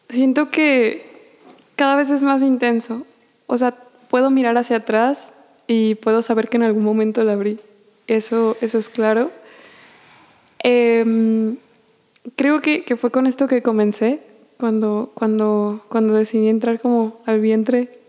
[0.10, 1.10] siento que
[1.76, 3.06] cada vez es más intenso.
[3.48, 3.74] O sea,
[4.10, 5.30] puedo mirar hacia atrás
[5.68, 7.60] y puedo saber que en algún momento la abrí.
[8.08, 9.32] Eso, eso es claro.
[10.60, 11.58] Em,
[12.36, 14.20] creo que, que, fue con esto que comencé,
[14.60, 18.02] cuando, cuando, cuando decidí entrar como al vientre,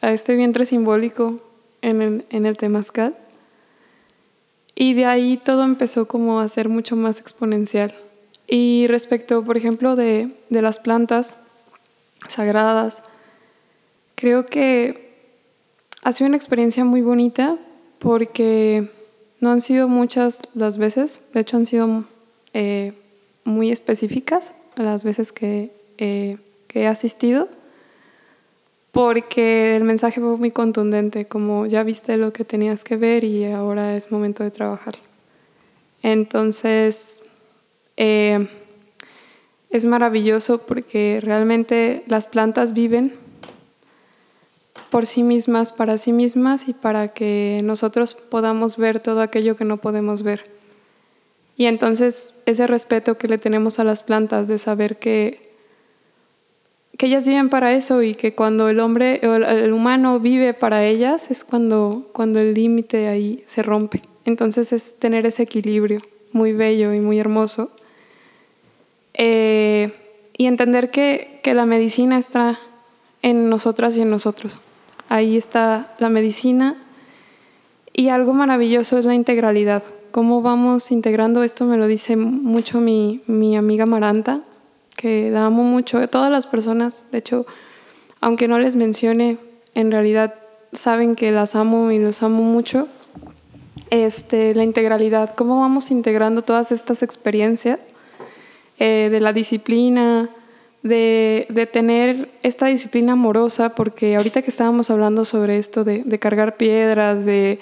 [0.00, 1.40] a este vientre simbólico
[1.82, 3.14] en el, en el Temazcal.
[4.74, 7.94] Y de ahí todo empezó como a ser mucho más exponencial.
[8.46, 11.34] Y respecto, por ejemplo, de, de las plantas
[12.26, 13.02] sagradas,
[14.14, 15.14] creo que
[16.02, 17.58] ha sido una experiencia muy bonita
[17.98, 18.90] porque
[19.40, 22.04] no han sido muchas las veces, de hecho han sido
[22.54, 22.94] eh,
[23.44, 26.38] muy específicas las veces que, que
[26.74, 27.48] he asistido
[28.92, 33.44] porque el mensaje fue muy contundente, como ya viste lo que tenías que ver y
[33.44, 34.96] ahora es momento de trabajar.
[36.02, 37.22] Entonces,
[37.96, 38.46] eh,
[39.70, 43.12] es maravilloso porque realmente las plantas viven
[44.90, 49.64] por sí mismas, para sí mismas y para que nosotros podamos ver todo aquello que
[49.64, 50.50] no podemos ver.
[51.56, 55.47] Y entonces ese respeto que le tenemos a las plantas de saber que
[56.98, 60.84] que ellas viven para eso y que cuando el hombre o el humano vive para
[60.84, 64.02] ellas es cuando, cuando el límite ahí se rompe.
[64.24, 66.00] Entonces es tener ese equilibrio
[66.32, 67.70] muy bello y muy hermoso.
[69.14, 69.92] Eh,
[70.36, 72.58] y entender que, que la medicina está
[73.22, 74.58] en nosotras y en nosotros.
[75.08, 76.76] Ahí está la medicina.
[77.92, 79.84] Y algo maravilloso es la integralidad.
[80.10, 81.64] ¿Cómo vamos integrando esto?
[81.64, 84.42] Me lo dice mucho mi, mi amiga Maranta,
[84.98, 86.06] que la amo mucho.
[86.08, 87.46] Todas las personas, de hecho,
[88.20, 89.38] aunque no les mencione,
[89.74, 90.34] en realidad
[90.72, 92.88] saben que las amo y los amo mucho.
[93.90, 97.86] Este, la integralidad, cómo vamos integrando todas estas experiencias
[98.78, 100.28] eh, de la disciplina,
[100.82, 106.18] de, de, tener esta disciplina amorosa, porque ahorita que estábamos hablando sobre esto de, de
[106.18, 107.60] cargar piedras, de,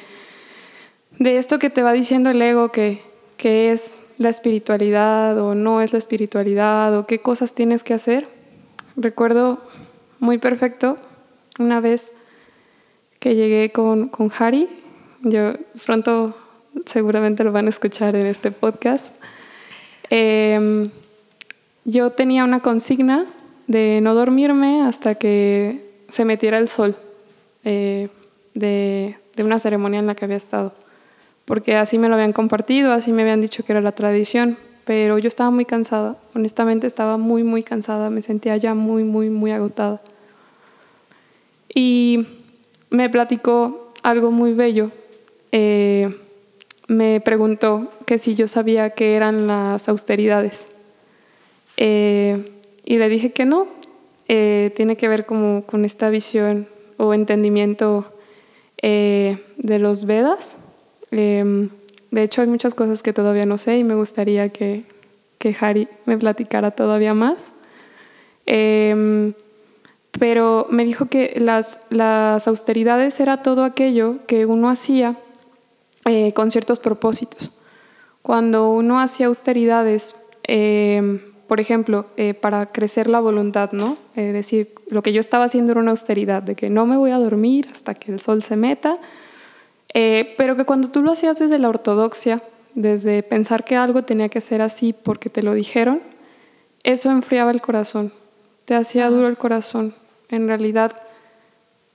[1.19, 2.99] de esto que te va diciendo el ego que,
[3.37, 8.29] que es la espiritualidad o no es la espiritualidad o qué cosas tienes que hacer.
[8.97, 9.61] Recuerdo
[10.19, 10.97] muy perfecto
[11.59, 12.13] una vez
[13.21, 14.69] que llegué con, con Harry,
[15.23, 16.37] yo pronto
[16.85, 19.15] seguramente lo van a escuchar en este podcast.
[20.11, 20.91] Em,
[21.85, 23.27] yo tenía una consigna
[23.67, 26.97] de no dormirme hasta que se metiera el sol
[27.65, 28.09] eh,
[28.55, 30.75] de, de una ceremonia en la que había estado
[31.47, 35.19] porque así me lo habían compartido, así me habían dicho que era la tradición, pero
[35.19, 39.53] yo estaba muy cansada, honestamente estaba muy, muy cansada, me sentía ya muy, muy, muy
[39.53, 40.03] agotada.
[41.73, 42.27] Y
[42.91, 44.91] me platicó algo muy bello.
[45.53, 46.15] Eh,
[46.89, 50.69] me preguntó que si yo sabía qué eran las austeridades.
[51.77, 52.45] Eh,
[52.85, 53.69] y le dije que no,
[54.29, 58.13] eh, tiene que ver como con esta visión o entendimiento
[58.83, 60.59] de los Vedas
[61.11, 61.71] Em,
[62.11, 64.85] de hecho, hay muchas cosas que todavía no sé y me gustaría que,
[65.39, 67.53] que Harry me platicara todavía más.
[68.47, 69.35] Em,
[70.19, 75.17] pero me dijo que las, las austeridades era todo aquello que uno hacía
[76.05, 77.53] eh, con ciertos propósitos.
[78.23, 83.97] Cuando uno hacía austeridades, em, por ejemplo, eh, para crecer la voluntad, ¿no?
[84.15, 87.11] Es decir, lo que yo estaba haciendo era una austeridad, de que no me voy
[87.11, 88.95] a dormir hasta que el sol se meta,
[89.99, 92.43] eh, pero que cuando tú lo hacías desde la ortodoxia,
[92.75, 96.03] desde pensar que algo tenía que ser así porque te lo dijeron,
[96.85, 98.13] eso enfriaba el corazón,
[98.67, 99.95] te hacía duro el corazón,
[100.29, 100.95] en realidad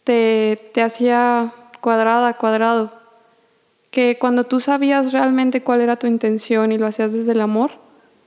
[0.03, 2.91] te, te hacía cuadrada, cuadrado,
[3.91, 7.69] que cuando tú sabías realmente cuál era tu intención y lo hacías desde el amor,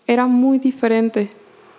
[0.06, 1.30] era muy diferente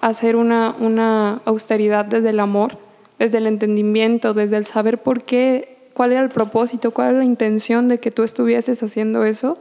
[0.02, 2.78] hacer una, una austeridad desde el amor,
[3.20, 7.26] desde el entendimiento, desde el saber por qué cuál era el propósito, cuál era la
[7.26, 9.58] intención de que tú estuvieses haciendo eso,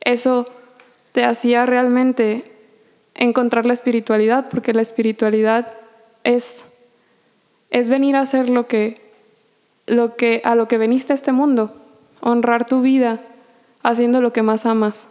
[0.00, 0.46] eso
[1.10, 2.44] te hacía realmente
[3.16, 5.76] encontrar la espiritualidad, porque la espiritualidad
[6.22, 6.66] es,
[7.70, 9.02] es venir a hacer lo que,
[9.86, 11.74] lo que, a lo que veniste a este mundo,
[12.20, 13.20] honrar tu vida
[13.82, 15.08] haciendo lo que más amas.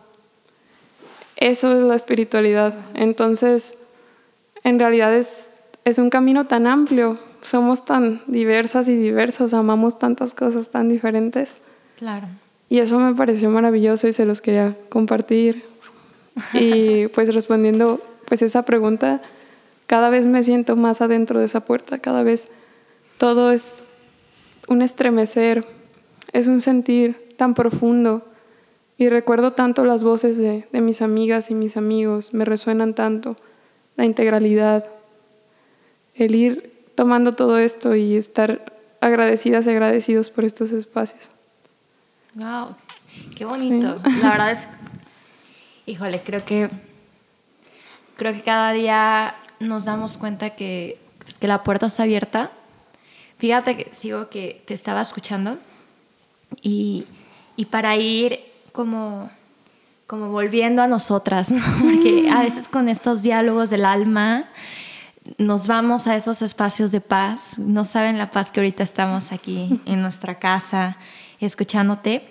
[1.36, 2.74] Eso es la espiritualidad.
[2.94, 3.78] Entonces,
[4.64, 10.34] en realidad es, es un camino tan amplio somos tan diversas y diversos, amamos tantas
[10.34, 11.58] cosas tan diferentes.
[11.98, 12.28] Claro.
[12.70, 15.64] Y eso me pareció maravilloso y se los quería compartir.
[16.54, 19.22] Y pues respondiendo pues esa pregunta,
[19.88, 22.50] cada vez me siento más adentro de esa puerta, cada vez
[23.18, 23.84] todo es
[24.68, 25.66] un estremecer,
[26.32, 28.24] es un sentir tan profundo.
[28.98, 33.36] Y recuerdo tanto las voces de, de mis amigas y mis amigos, me resuenan tanto
[33.96, 34.86] la integralidad,
[36.16, 36.69] el ir
[37.00, 41.32] tomando todo esto y estar agradecidas y agradecidos por estos espacios.
[42.34, 42.76] Wow,
[43.38, 44.02] qué bonito.
[44.22, 44.68] La verdad es,
[45.86, 46.70] híjole, creo que
[48.18, 51.00] creo que cada día nos damos cuenta que,
[51.40, 52.52] que la puerta está abierta.
[53.38, 55.58] Fíjate que sigo que te estaba escuchando
[56.62, 57.08] y,
[57.56, 58.42] y para ir
[58.74, 59.30] como
[60.06, 61.50] como volviendo a nosotras,
[61.82, 64.50] porque a veces con estos diálogos del alma
[65.38, 67.58] nos vamos a esos espacios de paz.
[67.58, 70.98] No saben la paz que ahorita estamos aquí en nuestra casa
[71.40, 72.28] escuchándote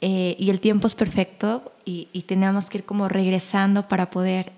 [0.00, 4.52] eh, y el tiempo es perfecto y, y, tenemos que ir como regresando para poder,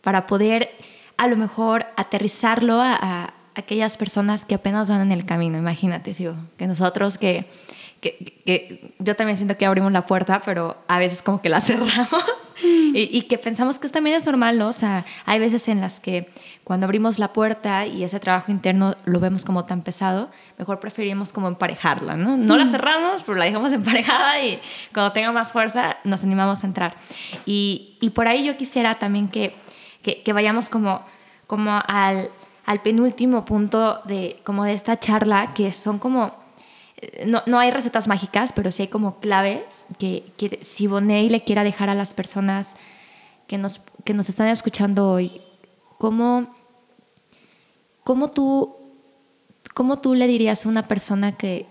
[0.00, 0.70] para poder
[1.16, 5.58] a lo mejor aterrizarlo a, aquellas personas que apenas van en el camino.
[5.58, 6.26] Imagínate, ¿sí?
[6.56, 7.46] que nosotros que,
[8.00, 11.60] que, que, yo también siento que abrimos la puerta, pero a veces como que la
[11.60, 12.24] cerramos
[12.92, 14.68] y, y, que pensamos que también es normal, ¿no?
[14.68, 16.28] O sea, hay veces en las que
[16.64, 21.32] cuando abrimos la puerta y ese trabajo interno lo vemos como tan pesado, mejor preferimos
[21.32, 22.36] como emparejarla, ¿no?
[22.36, 24.60] No la cerramos, pero la dejamos emparejada y
[24.92, 26.96] cuando tenga más fuerza nos animamos a entrar.
[27.46, 29.54] Y, y por ahí yo quisiera también que,
[30.02, 31.02] que, que vayamos como,
[31.46, 32.30] como al,
[32.64, 36.41] al penúltimo punto de, como de esta charla, que son como
[37.26, 41.42] no, no, hay recetas mágicas, pero sí hay como claves que, que si Bonet le
[41.42, 42.76] quiera dejar a las personas
[43.46, 45.40] que nos, que nos están escuchando hoy,
[45.98, 46.54] ¿cómo,
[48.04, 48.76] cómo, tú,
[49.74, 51.66] cómo tú le dirías a una persona que,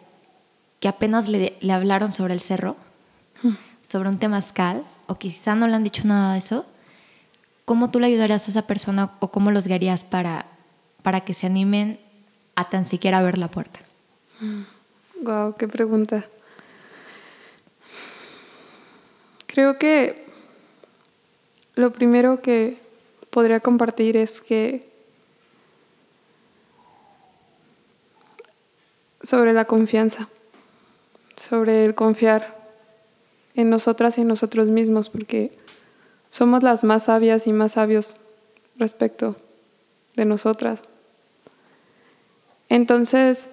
[0.80, 2.76] que apenas le, le hablaron sobre el cerro,
[3.88, 6.66] sobre un temazcal, o quizá no le han dicho nada de eso?
[7.64, 10.46] ¿Cómo tú le ayudarías a esa persona o cómo los guiarías para,
[11.04, 12.00] para que se animen
[12.56, 13.80] a tan siquiera ver la puerta?
[15.22, 16.26] Wow, qué pregunta.
[19.46, 20.26] Creo que
[21.76, 22.80] lo primero que
[23.30, 24.90] podría compartir es que
[29.22, 30.28] sobre la confianza,
[31.36, 32.58] sobre el confiar
[33.54, 35.52] en nosotras y en nosotros mismos, porque
[36.30, 38.18] somos las más sabias y más sabios
[38.78, 39.36] respecto
[40.16, 40.84] de nosotras.
[42.70, 43.52] Entonces,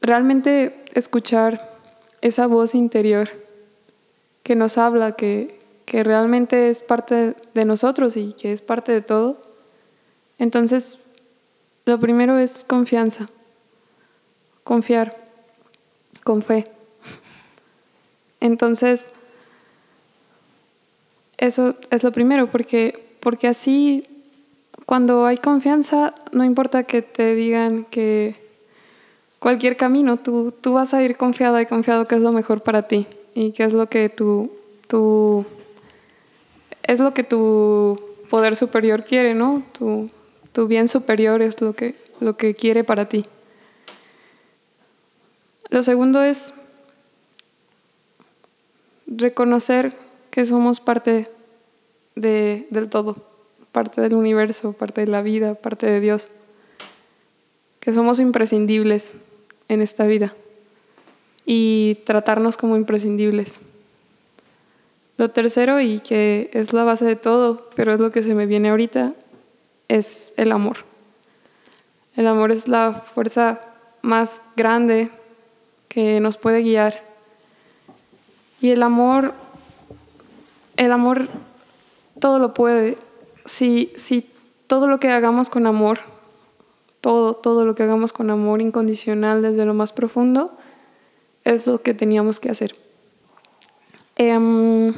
[0.00, 1.78] realmente escuchar
[2.20, 3.28] esa voz interior
[4.42, 9.02] que nos habla, que, que realmente es parte de nosotros y que es parte de
[9.02, 9.40] todo.
[10.38, 10.98] Entonces,
[11.84, 13.28] lo primero es confianza,
[14.64, 15.16] confiar,
[16.24, 16.70] con fe.
[18.40, 19.12] Entonces,
[21.36, 24.06] eso es lo primero, porque, porque así
[24.86, 28.47] cuando hay confianza, no importa que te digan que
[29.38, 32.88] cualquier camino, tú, tú vas a ir confiada y confiado que es lo mejor para
[32.88, 34.50] ti y que es lo que tu,
[34.86, 35.44] tu,
[36.82, 39.62] es lo que tu poder superior quiere, ¿no?
[39.78, 40.10] Tu,
[40.52, 43.24] tu bien superior es lo que, lo que quiere para ti.
[45.70, 46.54] Lo segundo es
[49.06, 49.94] reconocer
[50.30, 51.28] que somos parte
[52.14, 53.16] de, del todo,
[53.72, 56.30] parte del universo, parte de la vida, parte de Dios,
[57.80, 59.14] que somos imprescindibles
[59.68, 60.34] en esta vida
[61.50, 63.58] y tratarnos como imprescindibles.
[65.16, 68.44] Lo tercero, y que es la base de todo, pero es lo que se me
[68.44, 69.14] viene ahorita,
[69.88, 70.76] es el amor.
[72.16, 73.60] El amor es la fuerza
[74.02, 75.10] más grande
[75.88, 77.02] que nos puede guiar.
[78.60, 79.32] Y el amor,
[80.76, 81.28] el amor
[82.20, 82.98] todo lo puede.
[83.46, 84.28] Si, si
[84.66, 86.00] todo lo que hagamos con amor
[87.00, 90.56] todo, todo lo que hagamos con amor incondicional desde lo más profundo,
[91.44, 92.74] es lo que teníamos que hacer.
[94.16, 94.92] Eh,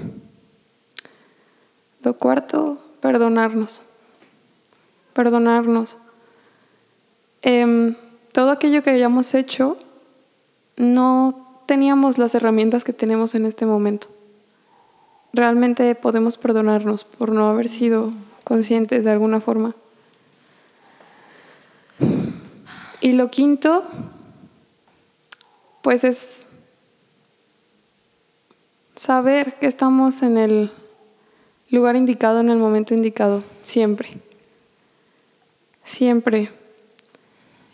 [2.02, 3.82] lo cuarto, perdonarnos.
[5.12, 5.98] Perdonarnos.
[7.42, 7.94] Eh,
[8.32, 9.76] todo aquello que hayamos hecho,
[10.76, 14.08] no teníamos las herramientas que tenemos en este momento.
[15.32, 18.12] Realmente podemos perdonarnos por no haber sido
[18.44, 19.74] conscientes de alguna forma.
[23.00, 23.84] Y lo quinto,
[25.82, 26.46] pues es
[28.94, 30.70] saber que estamos en el
[31.70, 34.10] lugar indicado, en el momento indicado, siempre.
[35.82, 36.50] Siempre.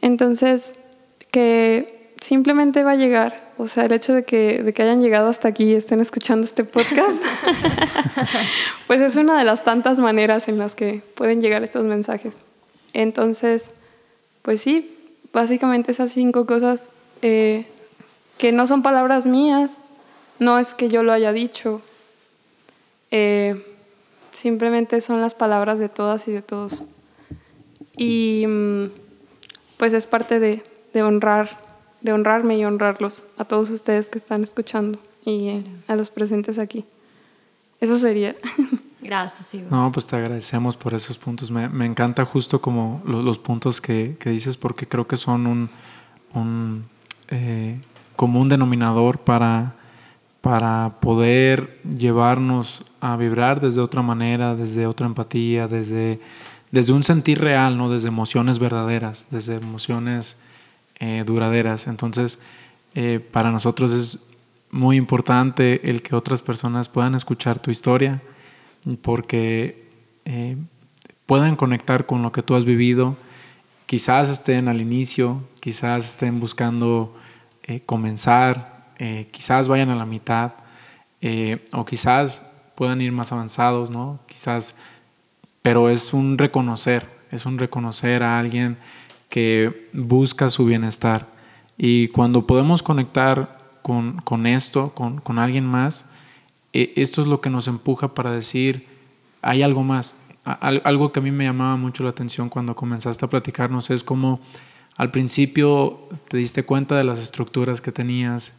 [0.00, 0.78] Entonces,
[1.32, 5.28] que simplemente va a llegar, o sea, el hecho de que, de que hayan llegado
[5.28, 7.20] hasta aquí y estén escuchando este podcast,
[8.86, 12.38] pues es una de las tantas maneras en las que pueden llegar estos mensajes.
[12.92, 13.72] Entonces,
[14.42, 14.95] pues sí,
[15.36, 17.66] básicamente esas cinco cosas eh,
[18.38, 19.76] que no son palabras mías,
[20.38, 21.82] no es que yo lo haya dicho,
[23.10, 23.62] eh,
[24.32, 26.84] simplemente son las palabras de todas y de todos.
[27.98, 28.86] Y mm,
[29.76, 30.62] pues es parte de,
[31.02, 31.50] honrar,
[32.00, 36.58] de honrarme y honrarlos a todos ustedes que están escuchando y eh, a los presentes
[36.58, 36.86] aquí.
[37.82, 38.34] Eso sería.
[39.06, 39.70] Gracias.
[39.70, 41.50] No, pues te agradecemos por esos puntos.
[41.50, 45.46] Me, me encanta justo como los, los puntos que, que, dices porque creo que son
[45.46, 45.70] un,
[46.34, 46.84] un
[47.28, 47.80] eh,
[48.16, 49.74] común denominador para,
[50.40, 56.20] para poder llevarnos a vibrar desde otra manera, desde otra empatía, desde,
[56.72, 57.88] desde un sentir real, ¿no?
[57.88, 60.40] Desde emociones verdaderas, desde emociones
[60.98, 61.86] eh, duraderas.
[61.86, 62.42] Entonces,
[62.94, 64.26] eh, para nosotros es
[64.72, 68.20] muy importante el que otras personas puedan escuchar tu historia
[69.02, 69.88] porque
[70.24, 70.56] eh,
[71.26, 73.16] puedan conectar con lo que tú has vivido.
[73.86, 77.16] Quizás estén al inicio, quizás estén buscando
[77.84, 78.86] comenzar,
[79.32, 80.52] quizás vayan a la mitad
[81.72, 82.42] o quizás
[82.76, 84.20] puedan ir más avanzados, ¿no?
[84.26, 84.76] Quizás,
[85.62, 88.76] pero es un reconocer, es un reconocer a alguien
[89.28, 91.26] que busca su bienestar.
[91.76, 96.04] Y cuando podemos conectar con, con esto, con, con, alguien más,
[96.76, 98.86] e, esto es lo que nos empuja para decir,
[99.42, 100.14] hay algo más.
[100.44, 104.38] Algo que a mí me llamaba mucho la atención cuando comenzaste a platicarnos es como
[104.96, 108.56] al principio te diste cuenta de las estructuras que tenías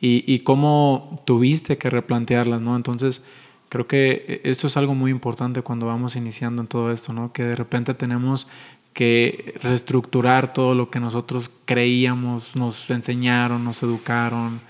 [0.00, 2.76] y, y cómo tuviste que replantearlas, ¿no?
[2.76, 3.24] Entonces,
[3.70, 7.32] creo que esto es algo muy importante cuando vamos iniciando en todo esto, ¿no?
[7.32, 8.46] Que de repente tenemos
[8.92, 14.60] que reestructurar todo lo que nosotros creíamos, nos enseñaron, nos educaron,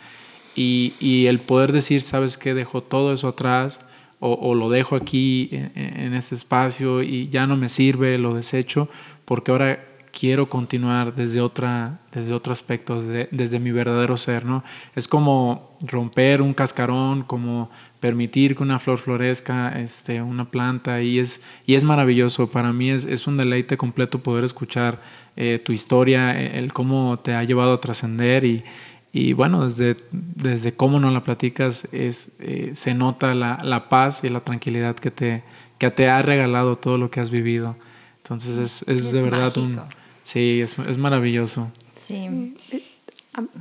[0.54, 2.54] y, el poder decir, ¿sabes qué?
[2.54, 3.80] Dejo todo eso atrás
[4.18, 8.90] o, lo dejo aquí en, este espacio y ya no me sirve, lo desecho,
[9.24, 14.62] porque ahora quiero continuar desde, otra, desde otro aspecto, desde, desde mi verdadero ser, ¿no?
[14.94, 17.70] Es como romper un cascarón, como
[18.00, 22.50] permitir que una flor florezca, este, una planta, y es, y es maravilloso.
[22.50, 25.00] Para mí es, es un deleite completo poder escuchar
[25.36, 28.64] eh, tu historia, el cómo te ha llevado a trascender y,
[29.12, 34.22] y bueno, desde, desde cómo nos la platicas, es, eh, se nota la, la, paz
[34.22, 35.42] y la tranquilidad que te,
[35.78, 37.76] que te ha regalado todo lo que has vivido.
[38.18, 39.60] Entonces es, es, es de verdad mágico.
[39.60, 39.80] un...
[40.22, 41.72] Sí, es, es maravilloso.
[41.94, 42.54] Sí.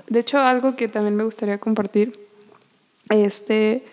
[0.08, 2.20] De hecho, algo que también me gustaría compartir,
[3.10, 3.84] este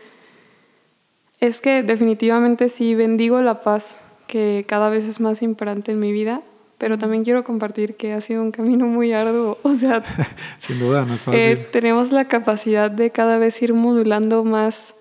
[1.41, 6.13] es que definitivamente sí bendigo la paz que cada vez es más imperante en mi
[6.13, 6.43] vida,
[6.79, 9.59] pero también quiero compartir que ha sido un camino muy arduo.
[9.63, 10.03] O sea,
[10.59, 11.41] sin duda, no es fácil.
[11.41, 14.95] Eh, tenemos la capacidad de cada vez ir modulando más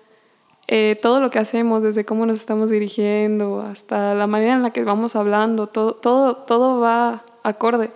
[0.68, 4.70] eh, todo lo que hacemos, desde cómo nos estamos dirigiendo hasta la manera en la
[4.70, 7.90] que vamos hablando, todo, todo, todo va acorde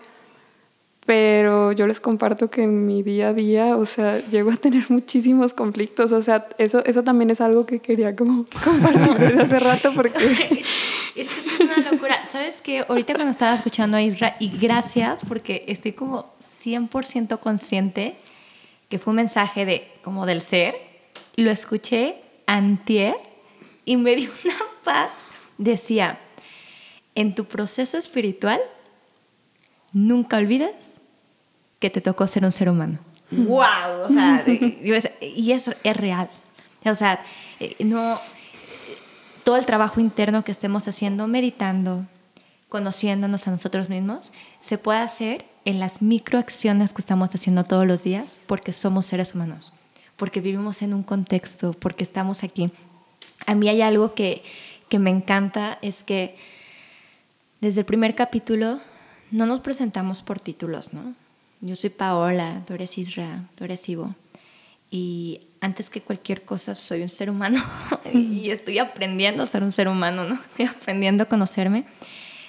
[1.10, 4.84] pero yo les comparto que en mi día a día, o sea, llego a tener
[4.90, 9.58] muchísimos conflictos, o sea, eso, eso también es algo que quería como compartir desde hace
[9.58, 10.64] rato porque...
[11.16, 12.24] es que es una locura.
[12.24, 12.84] ¿Sabes qué?
[12.88, 16.32] Ahorita cuando estaba escuchando a Isra, y gracias porque estoy como
[16.62, 18.16] 100% consciente
[18.88, 20.74] que fue un mensaje de, como del ser,
[21.36, 23.14] lo escuché antier
[23.84, 25.30] y me dio una paz.
[25.58, 26.18] Decía,
[27.14, 28.60] en tu proceso espiritual,
[29.92, 30.74] nunca olvides
[31.80, 32.98] que te tocó ser un ser humano.
[33.30, 34.04] ¡Wow!
[34.04, 36.30] O sea, y es, es real.
[36.84, 37.20] O sea,
[37.60, 38.18] eh, no.
[39.44, 42.06] Todo el trabajo interno que estemos haciendo, meditando,
[42.68, 48.02] conociéndonos a nosotros mismos, se puede hacer en las microacciones que estamos haciendo todos los
[48.02, 49.72] días porque somos seres humanos,
[50.16, 52.70] porque vivimos en un contexto, porque estamos aquí.
[53.46, 54.42] A mí hay algo que,
[54.88, 56.36] que me encanta, es que
[57.60, 58.80] desde el primer capítulo
[59.30, 61.14] no nos presentamos por títulos, ¿no?
[61.60, 64.14] Yo soy Paola, tú Isra, tú eres Ivo.
[64.90, 67.62] Y antes que cualquier cosa, soy un ser humano
[68.12, 70.34] y estoy aprendiendo a ser un ser humano, ¿no?
[70.50, 71.84] Estoy aprendiendo a conocerme.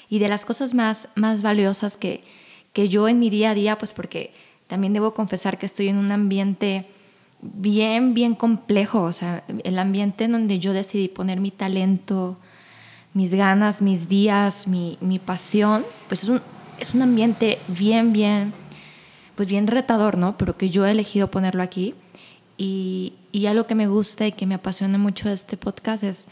[0.10, 2.24] Y de las cosas más, más valiosas que,
[2.74, 4.34] que yo en mi día a día, pues porque
[4.68, 6.88] también debo confesar que estoy en un ambiente
[7.42, 12.38] bien, bien complejo, o sea, el ambiente en donde yo decidí poner mi talento,
[13.14, 16.42] mis ganas, mis días, mi, mi pasión, pues es un,
[16.80, 18.54] es un ambiente bien, bien
[19.36, 20.38] pues bien retador, ¿no?
[20.38, 21.96] Pero que yo he elegido ponerlo aquí.
[22.64, 26.28] Y, y algo que me gusta y que me apasiona mucho de este podcast es,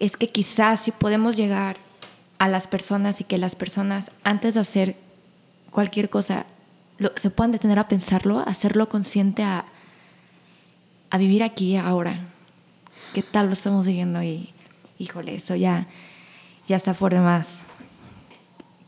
[0.00, 1.76] es que quizás si podemos llegar
[2.38, 4.96] a las personas y que las personas antes de hacer
[5.70, 6.44] cualquier cosa
[6.98, 9.64] lo, se puedan detener a pensarlo, a hacerlo consciente, a,
[11.10, 12.26] a vivir aquí ahora.
[13.14, 14.24] ¿Qué tal lo estamos siguiendo?
[14.24, 14.52] Y
[14.98, 15.86] híjole, eso ya,
[16.66, 17.62] ya está por demás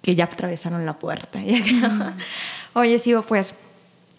[0.03, 1.41] que ya atravesaron la puerta.
[2.75, 3.55] Oye, Sibo, pues,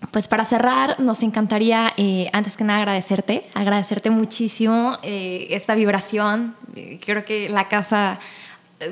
[0.10, 6.56] pues para cerrar, nos encantaría, eh, antes que nada, agradecerte, agradecerte muchísimo eh, esta vibración.
[6.76, 8.20] Eh, creo que la casa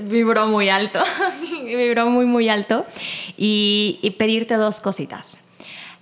[0.04, 1.02] vibró muy alto,
[1.66, 2.86] vibró muy, muy alto.
[3.38, 5.46] Y, y, pedirte dos cositas.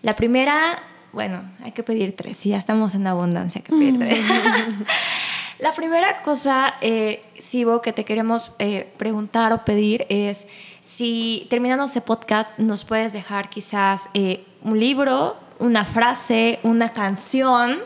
[0.01, 0.83] La primera,
[1.13, 4.23] bueno, hay que pedir tres, si ya estamos en abundancia, hay que pedir tres.
[5.59, 10.47] La primera cosa, eh, Sibo, que te queremos eh, preguntar o pedir es
[10.81, 17.79] si terminando este podcast nos puedes dejar quizás eh, un libro, una frase, una canción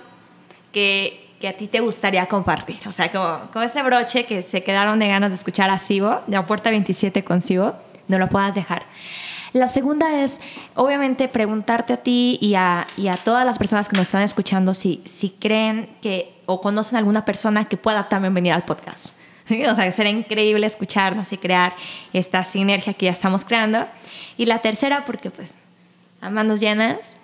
[0.73, 2.79] que, que a ti te gustaría compartir.
[2.87, 6.19] O sea, como, como ese broche que se quedaron de ganas de escuchar a Sibo,
[6.27, 7.75] de la puerta 27 con Sibo,
[8.09, 8.83] no lo puedas dejar.
[9.53, 10.41] La segunda es,
[10.75, 14.73] obviamente, preguntarte a ti y a, y a todas las personas que nos están escuchando
[14.73, 19.13] si, si creen que o conocen alguna persona que pueda también venir al podcast.
[19.69, 21.75] O sea, será increíble escucharnos y crear
[22.13, 23.85] esta sinergia que ya estamos creando.
[24.37, 25.57] Y la tercera, porque pues,
[26.21, 27.17] a manos llenas,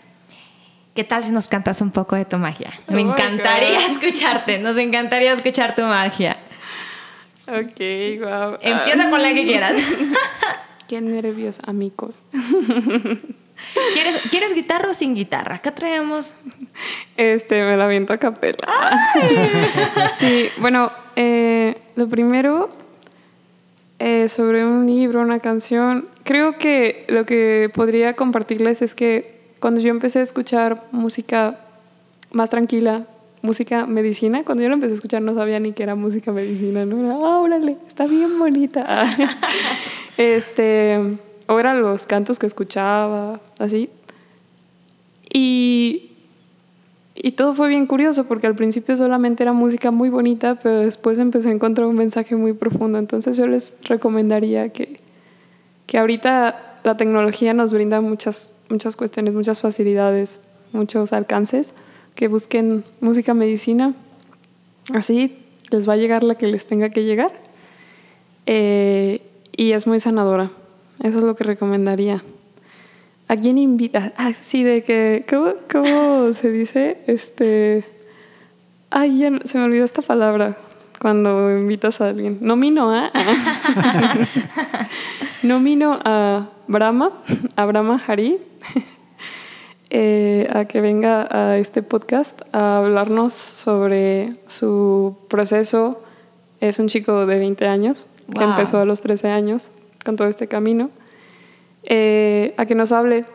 [0.93, 2.79] ¿qué tal si nos cantas un poco de tu magia?
[2.87, 6.37] Me Oh my encantaría escucharte, nos encantaría escuchar tu magia.
[7.47, 7.79] Ok,
[8.19, 8.57] wow.
[8.61, 9.73] Empieza con la que quieras.
[10.87, 12.25] Qué nervios, amigos.
[13.93, 15.55] ¿Quieres, ¿Quieres guitarra o sin guitarra?
[15.55, 16.35] Acá traemos.
[17.15, 18.67] Este, me la viento a capela.
[20.13, 22.69] sí, bueno, eh, lo primero,
[23.99, 29.81] eh, sobre un libro, una canción, creo que lo que podría compartirles es que cuando
[29.81, 31.59] yo empecé a escuchar música
[32.31, 33.07] más tranquila,
[33.41, 36.85] música medicina, cuando yo lo empecé a escuchar no sabía ni que era música medicina,
[36.85, 36.99] ¿no?
[36.99, 39.07] Era, ah, órale, está bien bonita.
[40.17, 43.89] este, o eran los cantos que escuchaba, así.
[45.33, 46.07] Y
[47.19, 51.17] y todo fue bien curioso porque al principio solamente era música muy bonita, pero después
[51.17, 52.99] empecé a encontrar un mensaje muy profundo.
[52.99, 54.97] Entonces yo les recomendaría que,
[55.87, 60.41] que ahorita la tecnología nos brinda muchas, muchas cuestiones, muchas facilidades,
[60.73, 61.73] muchos alcances,
[62.13, 63.95] que busquen música medicina.
[64.93, 65.39] Así
[65.71, 67.33] les va a llegar la que les tenga que llegar.
[68.45, 69.21] Eh,
[69.55, 70.51] y es muy sanadora.
[71.03, 72.21] Eso es lo que recomendaría.
[73.27, 74.13] ¿A quién invita?
[74.17, 75.25] Ah, sí, de que.
[75.29, 76.97] ¿Cómo, cómo se dice?
[77.07, 77.83] Este.
[78.89, 80.57] Ay, ya no- se me olvidó esta palabra
[81.01, 82.37] cuando invitas a alguien.
[82.41, 83.11] Nomino a.
[85.43, 87.11] Nomino a Brahma,
[87.55, 88.37] a Brahma Hari,
[89.89, 96.01] eh, a que venga a este podcast a hablarnos sobre su proceso.
[96.59, 99.71] Es un chico de 20 años que empezó a los 13 años
[100.07, 100.89] con todo este camino
[101.83, 103.25] eh, a que nos hable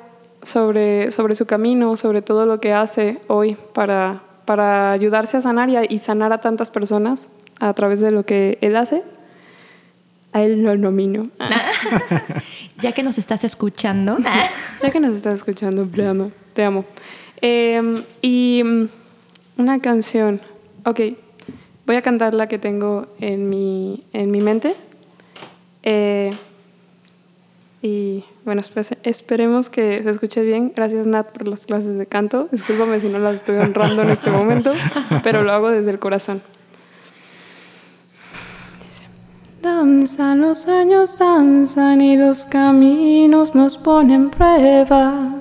[0.43, 5.69] sobre, sobre su camino, sobre todo lo que hace hoy para, para ayudarse a sanar
[5.69, 7.29] y, a- y sanar a tantas personas
[7.61, 9.03] a través de lo que él hace.
[10.33, 11.25] A él lo nomino.
[12.81, 14.17] Ya que nos estás escuchando.
[14.83, 16.33] Ya que nos estás escuchando, amo.
[16.55, 16.85] Te amo.
[17.43, 17.81] Eh,
[18.23, 18.89] y mm,
[19.59, 20.41] una canción.
[20.85, 21.01] Ok,
[21.87, 24.75] voy a cantar la que tengo en mi, en mi mente.
[25.85, 26.31] Eh,
[27.83, 30.73] y bueno, espe- esperemos que se escuche bien.
[30.75, 32.49] Gracias Nat por las clases de canto.
[32.53, 34.73] Discúlpame si no las estoy honrando en este momento,
[35.25, 36.41] pero lo hago desde el corazón.
[38.87, 39.03] Dice,
[39.63, 45.35] Danzan los años, danzan y los caminos nos ponen pruebas.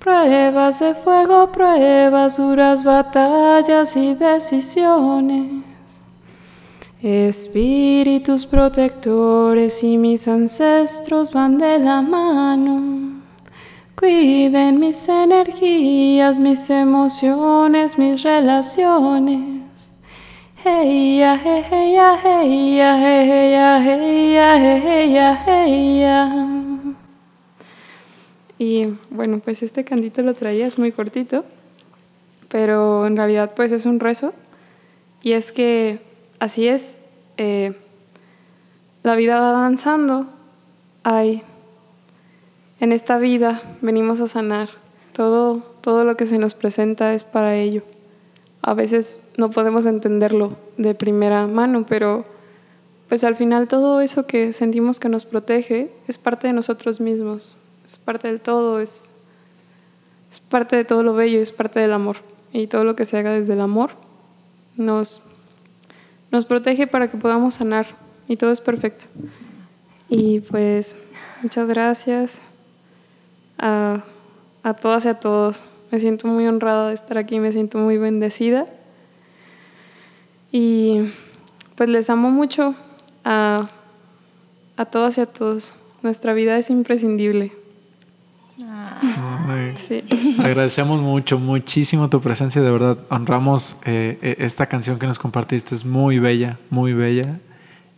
[0.00, 5.57] Pruebas de fuego, pruebas, duras batallas y decisiones.
[7.00, 13.20] Espíritus protectores y mis ancestros van de la mano.
[13.94, 19.94] Cuiden mis energías, mis emociones, mis relaciones.
[20.64, 26.94] Hey ya, hey hey ya, hey ya, hey ya, hey ya, hey ya, hey ya.
[28.58, 31.44] Y bueno, pues este cantito lo traía, es muy cortito,
[32.48, 34.34] pero en realidad pues es un rezo.
[35.22, 36.07] Y es que
[36.38, 37.00] así es,
[37.36, 37.74] eh,
[39.02, 40.26] la vida va danzando,
[41.02, 41.42] hay,
[42.80, 44.68] en esta vida venimos a sanar,
[45.12, 47.82] todo, todo lo que se nos presenta es para ello.
[48.62, 52.24] A veces no podemos entenderlo de primera mano, pero
[53.08, 57.56] pues al final todo eso que sentimos que nos protege es parte de nosotros mismos,
[57.84, 59.10] es parte del todo, es,
[60.30, 62.16] es parte de todo lo bello, es parte del amor.
[62.52, 63.90] Y todo lo que se haga desde el amor
[64.76, 65.22] nos,
[66.30, 67.86] nos protege para que podamos sanar
[68.26, 69.06] y todo es perfecto.
[70.08, 70.96] Y pues
[71.42, 72.40] muchas gracias
[73.58, 74.02] a,
[74.62, 75.64] a todas y a todos.
[75.90, 78.66] Me siento muy honrada de estar aquí, me siento muy bendecida.
[80.52, 81.10] Y
[81.76, 82.74] pues les amo mucho
[83.24, 83.68] a,
[84.76, 85.74] a todas y a todos.
[86.02, 87.52] Nuestra vida es imprescindible.
[89.78, 90.02] Sí.
[90.38, 92.98] Agradecemos mucho, muchísimo tu presencia, de verdad.
[93.10, 97.34] Honramos eh, eh, esta canción que nos compartiste, es muy bella, muy bella.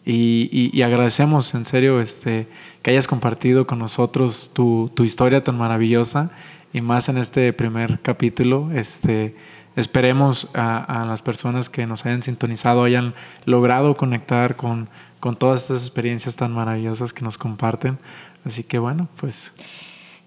[0.04, 2.48] Y, y- y agradecemos en serio este,
[2.82, 6.30] que hayas compartido con nosotros tu, tu historia tan maravillosa
[6.72, 8.70] y más en este primer capítulo.
[8.74, 9.34] Este,
[9.76, 13.14] esperemos a, a las personas que nos hayan sintonizado hayan
[13.44, 14.88] logrado conectar con,
[15.20, 17.98] con todas estas experiencias tan maravillosas que nos comparten.
[18.44, 19.52] Así que bueno, pues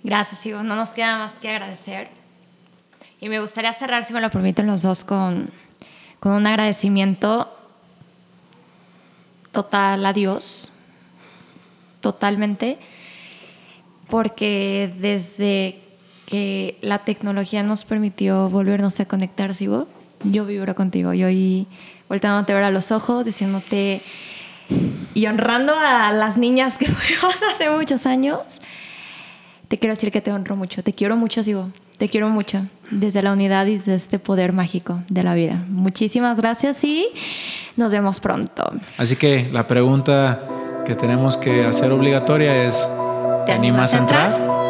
[0.03, 0.63] Gracias, Ivo.
[0.63, 2.09] No nos queda más que agradecer.
[3.19, 5.49] Y me gustaría cerrar, si me lo permiten los dos, con,
[6.19, 7.49] con un agradecimiento
[9.51, 10.71] total a Dios,
[12.01, 12.79] totalmente,
[14.09, 15.79] porque desde
[16.25, 19.87] que la tecnología nos permitió volvernos a conectar, ¿sigo?
[20.23, 21.67] yo vibro contigo, yo y
[22.09, 24.01] volteándote a ver a los ojos, diciéndote
[25.13, 28.61] y honrando a las niñas que fuimos hace muchos años,
[29.67, 32.61] te quiero decir que te honro mucho, te quiero mucho, Sibo, te quiero mucho,
[32.91, 35.63] desde la unidad y desde este poder mágico de la vida.
[35.69, 37.07] Muchísimas gracias y
[37.75, 38.63] nos vemos pronto.
[38.97, 40.47] Así que la pregunta
[40.85, 42.89] que tenemos que hacer obligatoria es,
[43.45, 44.62] ¿te, animas, a entrar?